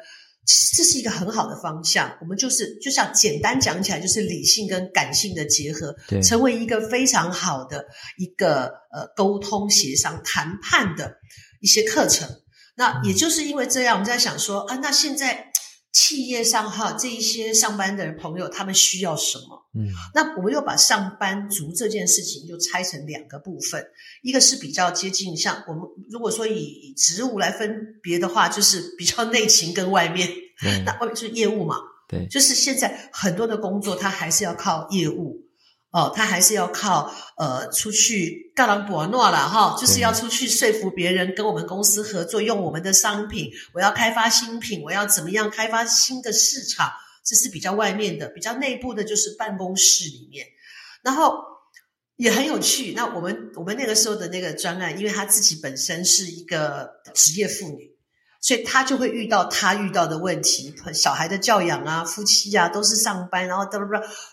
[0.75, 7.87] 这是一个很好的方向，我们就是就像简单讲起来，就是理性跟感性的结合，对，成为一个非常好的
[8.19, 11.15] 一个呃沟通、协商、谈判的
[11.61, 12.29] 一些课程。
[12.77, 15.51] 那也就是因为这样，我们在想说啊，那现在。
[15.95, 19.69] 企业上哈，这一些上班的朋友，他们需要什么？
[19.75, 23.85] 嗯，那我们又把上班族这件事情就拆成两个部分，
[24.23, 30.31] 一个是比较接近，像我们如果说以职务来分别的话，就是比较内勤跟外面，
[30.65, 31.77] 嗯、那外面是业务嘛，
[32.09, 35.43] 对，就是现在很多的工作，它还是要靠业务
[35.93, 46.91] 哦，他还是要靠呃出去干朗博诺了哈，就是要出去说服别人跟我们公司合作，用我们的商品，我要开发新品，我要怎么样开发新的市场，
[47.23, 50.47] 这是比较外面的，比较内部的，就是办公室里面，
[51.03, 51.39] 然后
[52.17, 52.95] 也很有趣。
[52.97, 57.92] 那我们我们那个时候的那个专案，因为他自己本身是一个职业妇女。
[58.43, 63.65] 所以他就会遇到他遇到的问题，小孩的教养啊，夫妻啊，都是上班，然后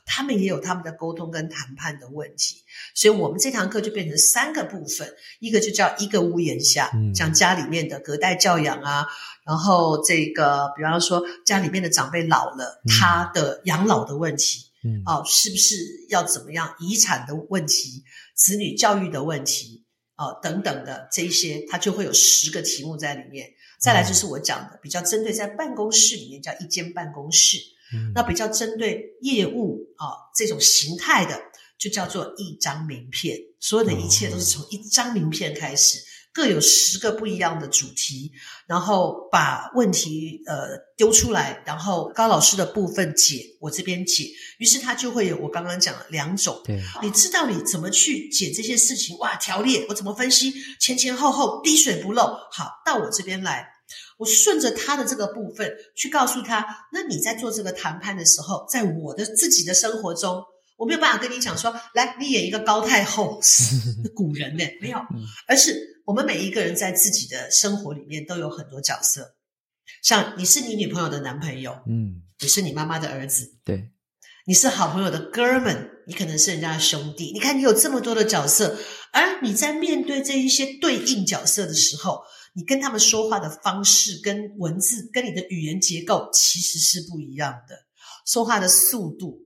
[0.03, 2.63] 他们也有他们的沟通跟谈判的问题。
[2.95, 9.05] 所以我们这堂课就变成三个部分，一个就叫一个屋檐下，讲家里面的隔代教养啊，
[9.45, 15.75] 然后这个比方说家里面的长辈老了，他的养老的问题，嗯，哦，是不是
[16.09, 18.03] 要怎么样，遗产的问题，
[18.33, 19.85] 子女教育的问题，
[20.17, 23.47] 哦，等等的这一些，他就会有十个题目在里面。
[23.79, 27.57] 再来就是我讲的比较针对在办公室里面叫一间办公室，
[27.93, 31.39] 嗯，那比较针对业务啊这种形态的
[31.77, 35.97] 就叫做一张名片，所有的一切都是从一张名片开始，
[36.31, 38.31] 各有十个不一样的主题，
[38.67, 53.67] 然后把问题呃丢出来，然后高老师的部分解，我这边解，于是他就会有我刚刚讲的两种，对，你知道你怎么去解这些事情，哇，条列我怎么分析，前前后后滴水不漏，好，到我这边来。
[54.19, 60.43] 我顺着他的这个部分去告诉他，那你在做这个谈判的时候，在我的自己的生活中，
[60.79, 63.39] 我没有办法跟你讲说，来，你演一个高太后，
[64.15, 64.97] 古人呢，没有，
[65.45, 69.35] 而是我们每一个人在自己的生活里面都有很多角色，
[70.01, 73.91] 像你是你女朋友的男朋友，嗯，你是你妈妈的儿子，对，
[74.47, 78.79] 你是好朋友的哥们，你可能是人家的兄弟，你看你有这么多的角色，
[79.11, 82.21] 而你在面对这一些对应角色的时候。
[82.55, 87.75] 你跟他们说话的方式、跟文字、跟你的语言结构其实是不一样的，
[88.25, 89.37] 说话的速度、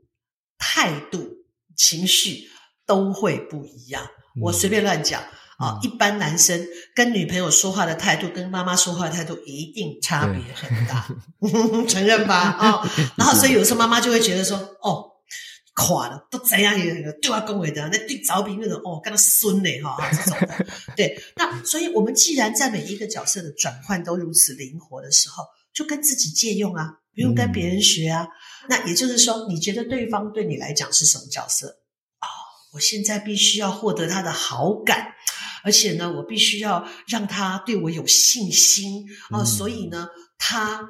[0.66, 1.28] 态度、
[1.76, 2.48] 情绪
[2.86, 4.08] 都会不一样。
[4.42, 5.22] 我随便乱讲
[5.58, 11.06] 啊，一般男生跟女朋友说话的态度，跟妈妈说话的态度一定差别很大，
[11.90, 12.38] 承认吧？
[12.40, 15.10] 啊， 然后所以有时候妈妈就会觉得说，哦。
[15.76, 21.20] 垮了，都怎样也对外恭维的，那对着比那种哦，跟他孙嘞哈，这种的， 对。
[21.36, 25.44] 那所以，我们既然在每一个角色的转换都如此灵活的时候，
[25.74, 28.22] 就跟自己借用啊，不用跟别人学啊。
[28.22, 28.30] 嗯、
[28.70, 31.68] 那也就是说，你觉得对方对你来讲是什么角色？
[31.68, 32.28] 哦，
[32.74, 35.14] 我现在必须要获得他的好感，
[35.64, 40.88] 而且呢，我必须要让他对我有信心啊、哦，所以呢，他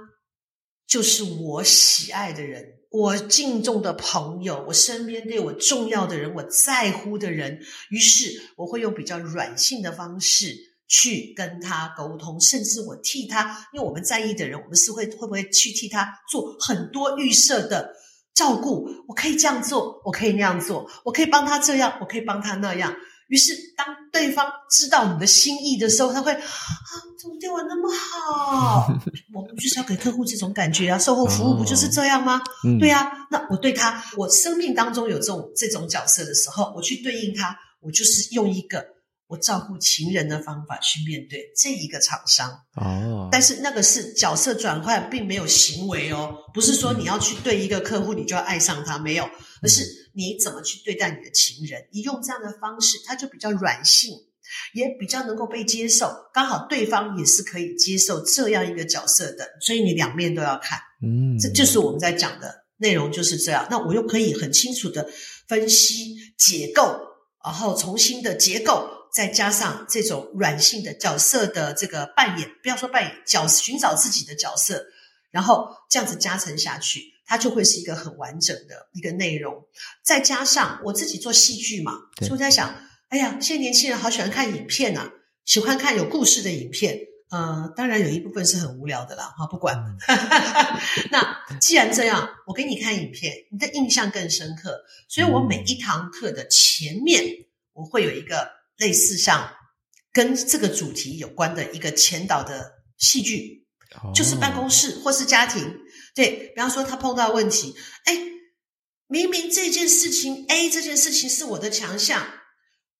[0.87, 2.79] 就是我喜爱的人。
[2.91, 7.59] 我敬重的朋友，我身边对我重要的人，我在乎的人，
[7.89, 10.55] 于是我会用比较软性的方式
[10.95, 17.91] 去跟他沟通，甚至我替他，因为我们在意的人，我们是会会不会去替他做很多预设的
[18.35, 18.87] 照顾？
[19.07, 22.95] 我可以这样做，我可以那样做，我可以帮他这样，我可以帮他那样。
[23.27, 26.39] 于是，当对方知道你的心意的时候，他会啊，
[27.19, 28.87] 怎么对我那么好？
[29.33, 30.99] 我们就是要给客户这种感觉啊？
[30.99, 32.39] 售后服务不就是这样吗？
[32.79, 38.85] 对啊，那我对他，我生命当中有这种这种角色的时候，我去对应他，我就是用一个
[39.33, 42.49] 我照顾情人的方法去面对这一个厂商。
[42.75, 49.27] 哦，但是那个是角色转换，并没有行为哦，不是说你要去对一个客户，你就要爱上他，没有，
[49.61, 49.83] 而是。
[50.15, 51.87] 你怎么去对待你的情人？
[51.91, 54.11] 你用这样的方式，他就比较软性，
[54.75, 56.13] 也比较能够被接受。
[56.31, 60.77] 刚好对方也是可以接受这样一个角色的，所以你两面都要看。
[61.01, 63.67] 嗯，这就是我们在讲的内容，就是这样。
[63.71, 65.09] 那我又可以很清楚的
[65.47, 66.95] 分析、解构，
[67.43, 74.87] 然后重新的结构，再加上这种软性的角色的这个扮演，不要说扮演，角寻找自己的角色，
[75.29, 77.13] 然后这样子加成下去。
[77.25, 79.65] 它就会是一个很完整的一个内容，
[80.03, 82.75] 再加上我自己做戏剧嘛，所以我在想，
[83.07, 85.09] 哎呀，现在年轻人好喜欢看影片啊，
[85.45, 86.99] 喜欢看有故事的影片，
[87.31, 89.81] 呃，当然有一部分是很无聊的啦，哈，不管。
[91.11, 97.23] 那既然这样，我给你看影片，你的印象更深刻，所以我每一堂课的前面，
[97.71, 99.51] 我会有一个类似像
[100.11, 103.65] 跟这个主题有关的一个前导的戏剧，
[104.13, 105.77] 就是办公室或是家庭。
[106.15, 108.17] 对，比方说他碰到问题，哎，
[109.07, 112.27] 明明这件事情 A 这件事情是我的强项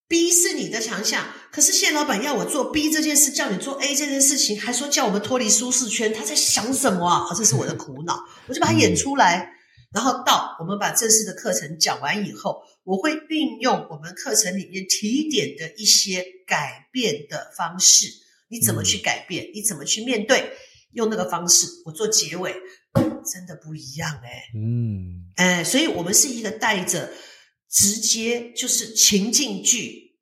[0.07, 7.34] ，B 是你的强项，可是现在老板要我做 B 这件事，叫你做 A 这件事情，还说叫我们脱离舒适圈，他在想什么啊？
[7.36, 9.53] 这是我的苦恼，我就把它演出来，
[9.93, 18.07] 然后到我们把正式的课程讲完以后，我会运用我们课程里面提点的一些改变的方式，
[18.49, 19.51] 你怎么去改变？
[19.53, 20.51] 你怎么去面对？
[20.93, 22.53] 用那个方式，我做结尾，
[23.31, 24.43] 真的不一样哎。
[24.55, 27.11] 嗯，哎，所以我们是一个带着
[27.69, 30.17] 直接就是情境剧，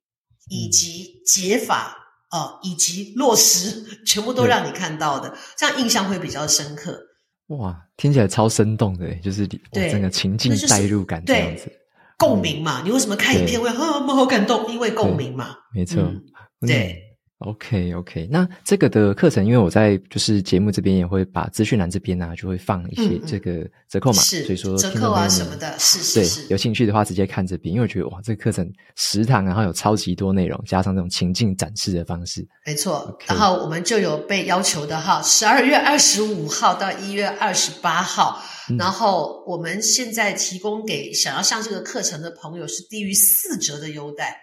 [0.48, 1.96] 以及解法
[2.30, 7.08] 哦、呃，以及落实，全部都让你看到的，这样印象会比较深刻。
[7.48, 11.76] 哇，听起来超生动的，就是对整个情境代入感这样子，对
[12.16, 12.82] 共鸣嘛。
[12.82, 13.74] 嗯、你为什么看影片会啊，
[14.06, 14.72] 我好感动？
[14.72, 16.22] 因为共鸣嘛，没错，嗯、
[16.66, 17.01] 对。
[17.42, 33.18] OK OK，那这个的课程，因为我在就是节目这边也会把资讯栏这边呢、啊，就会放一些这个折扣码，是所以说折扣啊什么的，是是是，对，有兴趣的话直接看这边，因为我觉得哇，这个课程十堂，然后有超级多内容，加上这种情境展示的方式，没错。
[33.26, 44.38] 然后我们就有被要求的哈，十二月二十五号到一月二十八号，嗯、然后我们现在提供给想要上这个课程的朋友是低于四折的优待。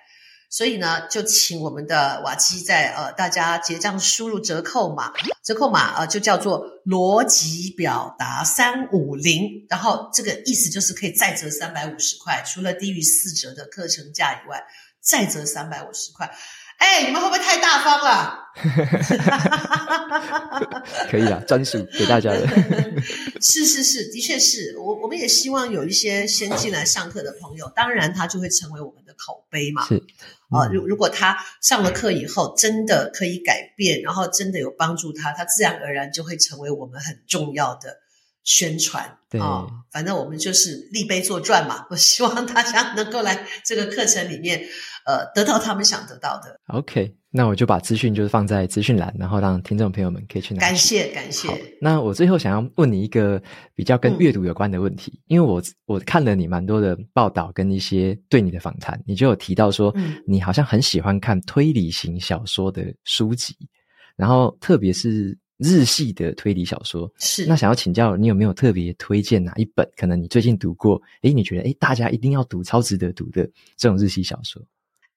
[0.50, 14.64] 所以呢，就请我们的瓦基在呃，大家结账输入折扣码，折扣码呃就叫做逻辑表达三五零，然后这个意思就是可以再折三百五十块，除了低于四折的课程价以外，
[15.00, 16.36] 再折三百五十块。
[16.80, 18.38] 哎，你们会不会太大方了？
[21.10, 22.48] 可以啊，专属给大家的。
[23.42, 29.86] 是是是，的确是我我们也希望有一些先进来上课的朋友，当然他就会成为我们的口碑嘛。
[29.86, 30.04] 是。
[30.50, 38.00] 啊，如、呃、如果他上了课以后真的可以改变，然后真的有帮助他，他自然而然就会成为我们很重要的
[38.44, 39.18] 宣传。
[39.30, 41.86] 对啊、呃，反正我们就是立碑作传嘛。
[41.92, 44.66] 我希望大家能够来这个课程里面，
[45.10, 46.60] 呃，得到他们想得到的。
[46.68, 47.16] OK。
[47.32, 50.62] 那我就把资讯就是放在资讯栏，然后让听众朋友们可以去拿。
[50.62, 51.48] 感谢感谢。
[51.80, 53.40] 那我最后想要问你一个
[53.76, 59.96] 比较跟阅读有关的问题，嗯、因为我我看了你蛮多的报道跟一些对你的访谈，你就有提到说，
[60.26, 63.68] 你好像很喜欢看推理型小说的书籍，嗯、
[64.16, 67.08] 然后特别是日系的推理小说。
[67.20, 67.46] 是。
[67.46, 69.88] 那想要请教你有没有特别推荐哪一本？
[69.96, 73.48] 可能你最近读过，诶，你觉得诶大家一定要读，超值得读的
[73.78, 74.60] 这种日系小说？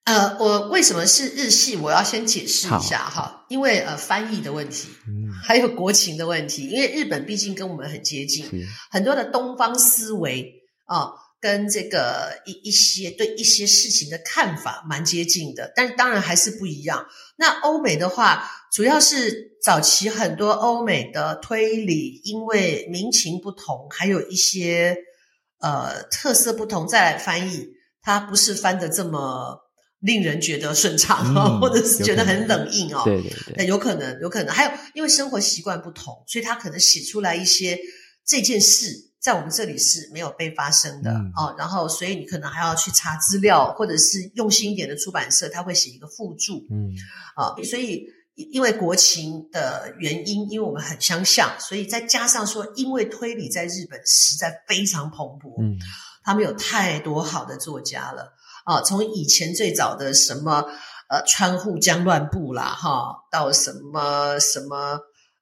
[0.05, 1.77] 呃，我为什么是日系？
[1.77, 6.67] 我要先解释一下哈，因为呃翻译的问题，嗯， 还有国情的问题。
[6.67, 8.45] 因为日本毕竟跟我们很接近，
[8.91, 10.53] 很多的东方思维
[10.87, 17.07] 啊、呃，跟这个一一些对一些事情的看法蛮接近的，但当然还是不一样。
[17.37, 24.97] 那欧美的话，主要是早期很多欧美的推理，因为民情不同，还有一些
[25.61, 27.69] 呃特色不同，再来翻译，
[28.03, 29.61] 它不是翻的这么。
[30.03, 33.03] 令人觉得顺畅，嗯、 或者是觉得很冷硬哦。
[33.05, 34.53] 对对对，有可能，有可能。
[34.53, 37.79] 还有，因为生活习惯不同，所以他可能写出来一些
[38.27, 38.89] 这件事
[39.21, 41.55] 在我们这里是没有被发生的、嗯、哦。
[41.57, 46.67] 然后，所以你可能还要去查资料，或者是用心一点的出版社，他会写一个附注。
[46.69, 46.91] 嗯，
[47.37, 55.79] 啊、哦，所以因为国情的原因，因为我们很相像，所以再加上说，因为推理在日本实在非常蓬勃，嗯，
[56.25, 58.33] 他们有太多好的作家了。
[58.65, 60.65] 啊，从以前最早的什么
[61.09, 65.01] 呃川户江乱步啦，哈，到什么什么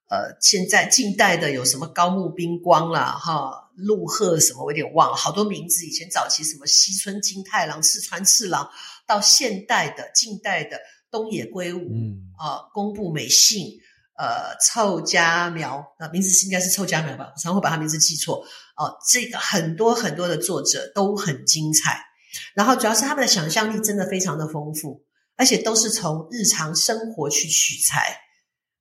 [0.08, 5.86] 呃，现在近代的有什么高木彬光啦，哈，陆鹤什么我有点忘了，好多名字。
[5.86, 8.68] 以前早期什么西村金太郎、赤川次郎，
[9.06, 10.80] 到现代的近代的
[11.12, 13.78] 东野圭吾，嗯啊，宫部美幸，
[14.18, 17.32] 呃，凑家苗，啊名字应该是凑家苗吧？
[17.36, 18.44] 我常会把他名字记错。
[18.76, 22.09] 哦，这个很多很多的作者都很精彩。
[22.54, 25.02] 然后主要是他们的想象力真的非常的丰富，
[25.36, 28.20] 而且都是从日常生活去取材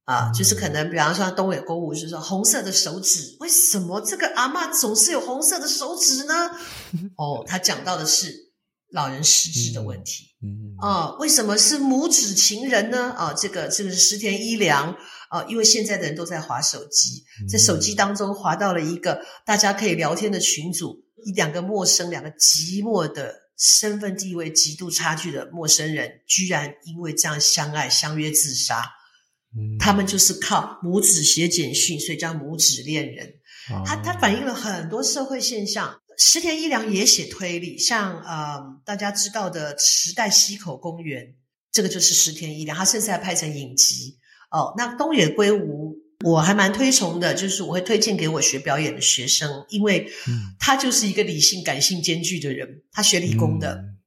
[0.06, 6.34] 啊，就是可能比方说东野圭吾是说红色的手指，为什么这个阿嬷总是有红色的手指呢？
[7.16, 8.34] 哦，他讲到的是
[8.92, 13.12] 老人失智的问题，嗯啊，为什么是拇指情人呢？
[13.12, 14.96] 啊，这个这个是石田一良
[15.30, 21.06] 啊，因为现在的人都在滑手机，在手机当中滑到了一个大家可以聊天的群组。
[21.24, 28.84] 一两个陌生、两个寂寞的身份地位极度差距的陌生人，居然因为这样相爱相约自杀。
[29.56, 33.28] 嗯，他们就是靠母子写简讯，所以叫母子恋人。
[33.72, 36.00] 哦，他他反映了很多社会现象。
[36.18, 41.36] 石田一良也写推理，像呃大家知道的池袋西口公园，
[41.72, 44.18] 这个就是石田一良，他甚至还拍成影集。
[44.52, 45.96] 哦，那东野圭吾。
[46.26, 50.12] 我还蛮推崇的，就是我会推荐给我学表演的学生，因为
[50.60, 52.84] 他就是一个理性感性兼具的人。
[52.92, 53.98] 他学理工的，嗯、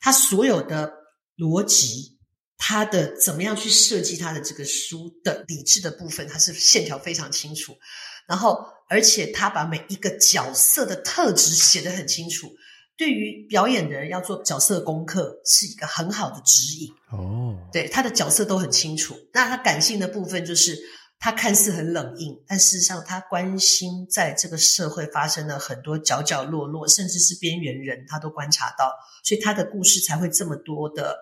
[0.00, 0.92] 他所有的
[1.36, 2.16] 逻辑，
[2.56, 7.76] 他的怎么样去设计他的这个书的理智的部分，他是线条非常清楚。
[8.28, 12.48] 然后，而且他把每一个角色的特质写得很清楚。
[12.96, 16.88] 对于表演的人要做角色功课，是一个很好的指引。
[17.10, 19.16] 哦，对，他的角色都很清楚。
[19.32, 20.78] 那他感性的部分就是。
[21.18, 28.92] 他看似很冷硬，但事实上他关心在这个社会发生了很多角角落落，甚至是边缘人，他都观察到，
[29.24, 31.16] 所以他的故事才会这么多的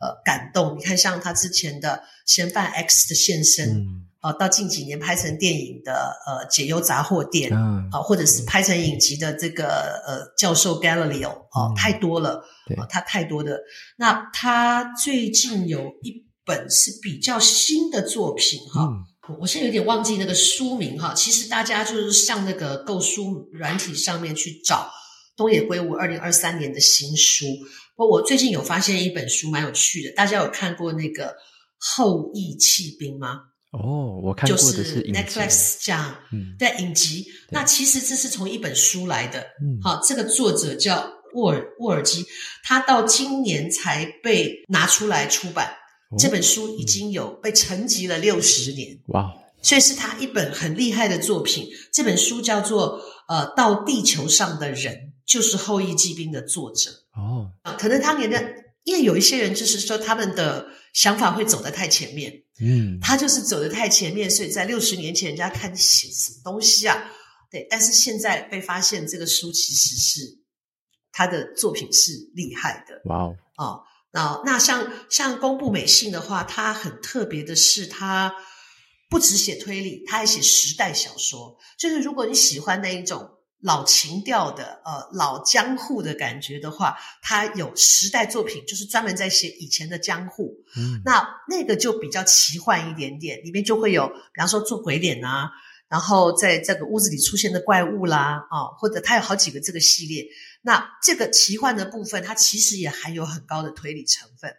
[0.00, 0.76] 呃感动。
[0.76, 13.60] 你看，像他之前的《嫌犯 X 的现身》，嗯，呃，到近几年拍成电影的呃《解忧杂货店》，嗯，啊，或者是拍成影集的这个呃教授 Galileo，哦，太多了，对，他太多的。
[13.96, 18.82] 那他最近有一本是比较新的作品，哈。
[18.82, 19.04] 嗯
[19.40, 24.90] 我现在有点忘记那个书名哈，其实大家就是上那个购书软体上面去找
[25.36, 27.46] 东野圭吾二零二三年的新书。
[27.96, 31.26] 不过我最近有发现一本书蛮有趣的，大家有看过那个
[31.78, 33.40] 《后羿弃兵》吗？
[33.72, 37.26] 哦，我看过的是 Netflix 这样，嗯，对，影集。
[37.50, 42.24] 那其实这是从一本书来的，嗯，好，这个作者叫沃尔沃尔基，
[42.64, 45.74] 他到今年才被拿出来出版。
[46.16, 49.34] 这本书已经有被沉寂了六十年，哇！
[49.60, 51.68] 所以是他一本很厉害的作品。
[51.92, 54.94] 这本书叫做《呃，到地球上的人》，
[55.26, 57.50] 就是《后裔骑兵》的作者哦。
[57.62, 58.40] 啊，可能当年的，
[58.84, 66.96] 因为有一些人就是说他们的想法会走得太前面，嗯，他就是走得太前面，所以在六十年前人家看写什么东西啊？
[67.50, 70.38] 对，但是现在被发现这个书其实是
[71.10, 73.80] 他的作品是厉害的，哇哦啊。
[74.18, 78.34] 啊，那像像宫部美信的话，他很特别的是，他
[79.08, 81.56] 不只写推理，他还写时代小说。
[81.78, 90.52] 就是如果你喜欢那一种老情调的，呃，老江户的感觉的话，他有时代作品，就是专门在写以前的江户。
[90.76, 95.50] 嗯，那那个就比较奇幻一点点，里面就会有，比方说做鬼脸啊，
[95.88, 100.26] 然后在这个屋子里出现的怪物啦，啊，或者他有好几个这个系列。
[100.60, 104.50] 那这个奇幻的部分，它其实也含有很高的推理成分，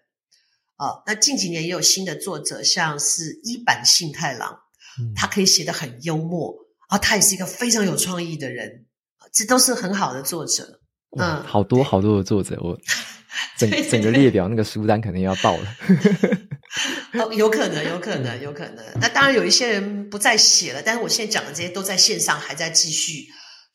[0.77, 4.57] 哦，那近几年也有新的作者，像是一坂幸太郎，
[4.99, 6.55] 嗯，他可以写得很幽默，
[6.87, 8.85] 啊，他也是一个非常有创意的人，
[9.33, 10.79] 这都是很好的作者，
[11.17, 12.79] 嗯，好多好多的作者，我
[13.59, 15.75] 整整个列表那个书单可能要爆了，
[17.19, 18.85] 哦，有可能，有可能，有可能。
[19.01, 23.25] 那当然有一些人不再写了，但是我现在讲的这些都在线上还在继续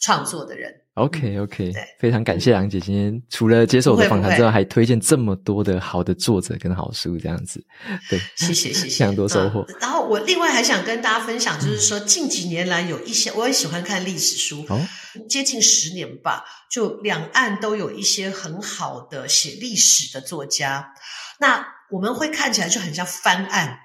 [0.01, 0.73] 创作的人。
[0.95, 7.61] OK OK，对，非常感谢杨姐今天除了接受我的访谈之外，还推荐这么多的好的作者跟好书，这样子，
[8.09, 9.65] 对，谢谢谢谢，非常多收获。
[9.69, 9.77] 嗯。
[9.81, 14.81] 然后我另外还想跟大家分享，就是说近几年来有一些，我也喜欢看历史书，哦，
[15.29, 20.95] 接近十年吧，就两岸都有一些很好的写历史的作家，
[21.41, 23.79] 那我们会看起来就很像翻案，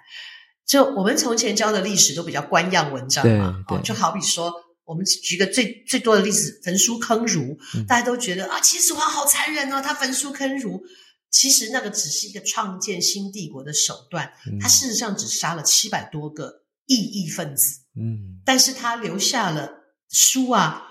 [0.65, 4.51] 就我们从前教的历史都比较官样文章嘛，哦，就好比说。
[4.89, 7.55] 我们举个最最多的例子，焚书坑儒，
[7.87, 10.81] 大家都觉得啊，秦始皇好残忍哦，他焚书坑儒。
[11.29, 17.81] 其实那个只是一个创建新帝国的手段，他事实上只杀了七百多个异议分子。
[17.95, 19.69] 嗯，但是他留下了
[20.09, 20.81] 书啊，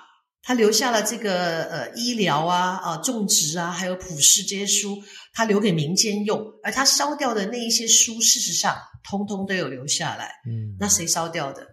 [0.49, 4.97] 他留下了这个呃医疗啊、啊种植啊，还有普世这些书，
[5.35, 6.43] 他留给民间用。
[6.63, 8.75] 而他烧掉的那一些书，事实上
[9.05, 10.41] 通通都有留下来。
[10.47, 11.67] 嗯，那谁烧掉的？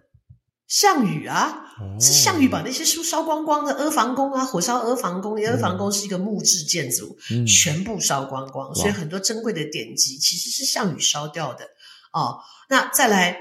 [0.68, 3.72] 项羽啊，是项羽把那些书烧光光的。
[3.72, 8.74] 阿房宫啊，火烧阿房宫，阿房宫是一个木质建筑，嗯、全部烧光光。
[8.74, 11.64] 所以很多珍贵的典籍其实是项羽烧掉的。
[12.12, 13.38] 哦，那再来，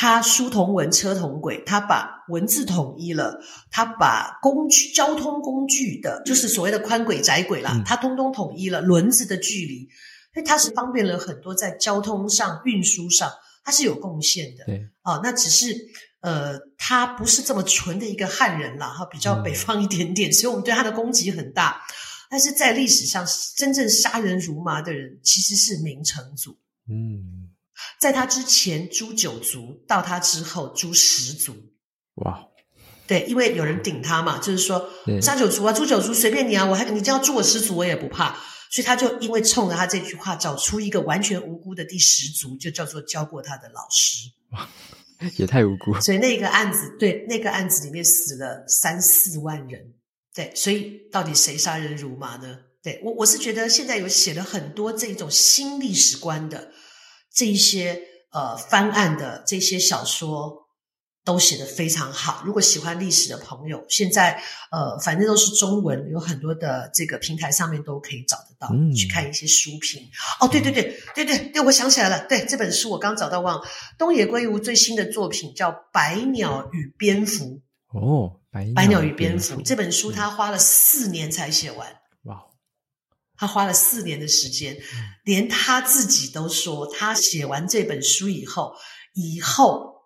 [0.00, 9.88] 他书同文，车同轨，他把文字统一了，他把工具、交通工具的，就是所谓的宽轨、窄轨啦，嗯、他通通统一了轮子的距离，
[10.32, 13.28] 所以他是方便了很多在交通上、运输上，
[13.64, 14.64] 他是有贡献的。
[14.66, 15.74] 对，哦，那只是。
[16.20, 21.80] 呃，他不是这么纯的一个汉人啦，哈，比较北方一点点，嗯，所以我们对他的攻击很大。
[22.28, 23.24] 但是在历史上，
[23.56, 26.58] 真正杀人如麻的人其实是明成祖。
[26.90, 27.37] 嗯，
[28.00, 31.54] 在他之前诛九族，到他之后诛十族。
[32.14, 32.46] 哇，
[33.06, 34.88] 对，因为有人顶他嘛，就是说
[35.20, 38.38] 杀九族啊，诛九族随便你啊，我还你就要诛我十族，我也不怕。
[38.70, 44.30] 所以他就因为冲着他这句话，找出一个完全无辜的第十族，就叫做教过他的老师。
[44.50, 44.68] 哇。
[45.36, 49.94] 也太无辜，所以那个案子，对，那个案子里面死了三四万人，
[50.32, 52.56] 对，所以到底谁杀人如麻呢？
[52.84, 56.70] 对，我我是觉得现在有写了很多这种新历史观的
[57.38, 60.66] 这一些呃翻案的这些小说。
[61.24, 62.42] 都写得非常好。
[62.46, 70.08] 如果喜欢历史的朋友，现在呃，反正都是中文，有很多的这个平台上面都可以找得到，嗯、去看一些书评。
[70.40, 73.68] 哦，对对对对对对，我想起来了，对这本书我刚找到忘了，
[73.98, 77.44] 东野圭吾最新的作品叫《百鸟与蝙蝠》。
[77.92, 81.94] 哦，白鸟，白鸟与蝙蝠这本书他花了四年才写完。
[83.38, 84.76] 哇，他花了四年的时间，
[85.24, 88.74] 连他自己都说，他写完这本书以后，
[89.14, 89.96] 以后。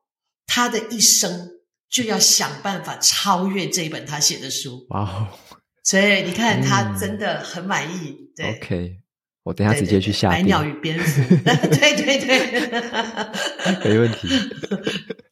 [0.44, 1.48] 他的一生
[1.88, 4.84] 就要想办法超越这一本他写的书。
[4.90, 5.28] 哇哦！
[5.82, 8.10] 所以你看，他真的很满意。
[8.10, 8.96] 嗯、对，OK，
[9.44, 10.28] 我等下直接去下。
[10.28, 12.68] 百鸟与蝙蝠， 对对对，
[13.82, 14.28] 没问题。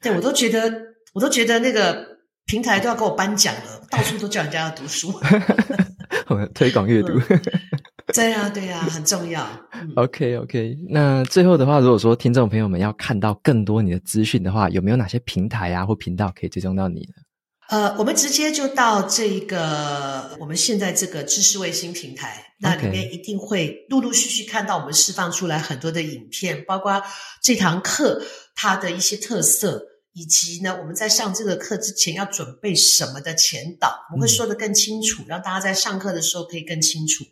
[0.01, 0.73] 对，我都觉得，
[1.13, 2.03] 我都觉得那个
[2.47, 5.13] 平台都要给我颁奖了，到处都叫人家要读书，
[6.55, 7.21] 推广阅读。
[8.13, 9.47] 对呀，对呀，很重要。
[9.73, 17.15] 嗯、OK OK，那最后的话，如果说听众朋友们要看到更多你的资讯的话，有没有哪些平台啊或频道可以追踪到你呢？
[17.69, 27.01] 呃，我们直接就到这个我们现在这个知识卫星平台，那里面一定会陆陆续续看到我们释放出来很多的影片，包括
[27.41, 28.21] 这堂课
[28.57, 29.85] 它的一些特色，
[30.15, 37.25] 以及呢我们在上这个课之前要准备什么的前导，我们会说得更清楚，嗯、让大家在上课的时候可以更清楚。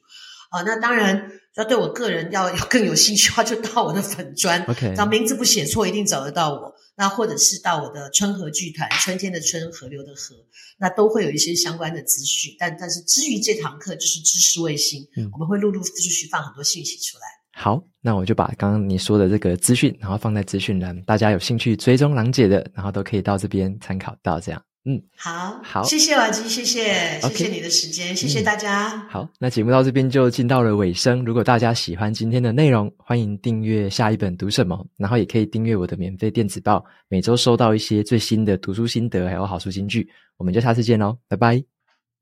[0.48, 6.74] 啊、哦，那当然要对我个人要要更有兴趣的话，就到我的粉砖，OK，然后名字不写错，一定找得到我。
[6.96, 10.34] 那或者是到我的春和剧团，春天的春，河流的河，
[10.80, 12.56] 那都会有一些相关的资讯。
[12.58, 17.22] 但但是至于这堂课，就是知识卫星，嗯，我们会陆陆续续放很多信息出来。
[17.52, 24.60] 好，那我就把刚刚你说的这个资讯，然后放在资讯栏，大家有兴趣追踪郎姐的，然后都可以到这边参考到这样。
[24.84, 28.92] 嗯，好，好，谢谢瓦基，谢谢谢谢你的时间，谢谢大家。
[28.94, 31.22] 嗯、好，那节目到这边就进到了尾声。
[31.24, 40.08] 如果大家喜欢今天的内容，欢迎订阅下一本读什么，然后也可以订阅我的免费电子报，每周收到一些最新的读书心得，还有好书金句。
[40.38, 41.62] 我们就下次见喽，拜拜。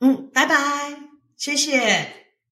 [0.01, 0.57] 嗯，拜拜，
[1.37, 2.26] 谢谢。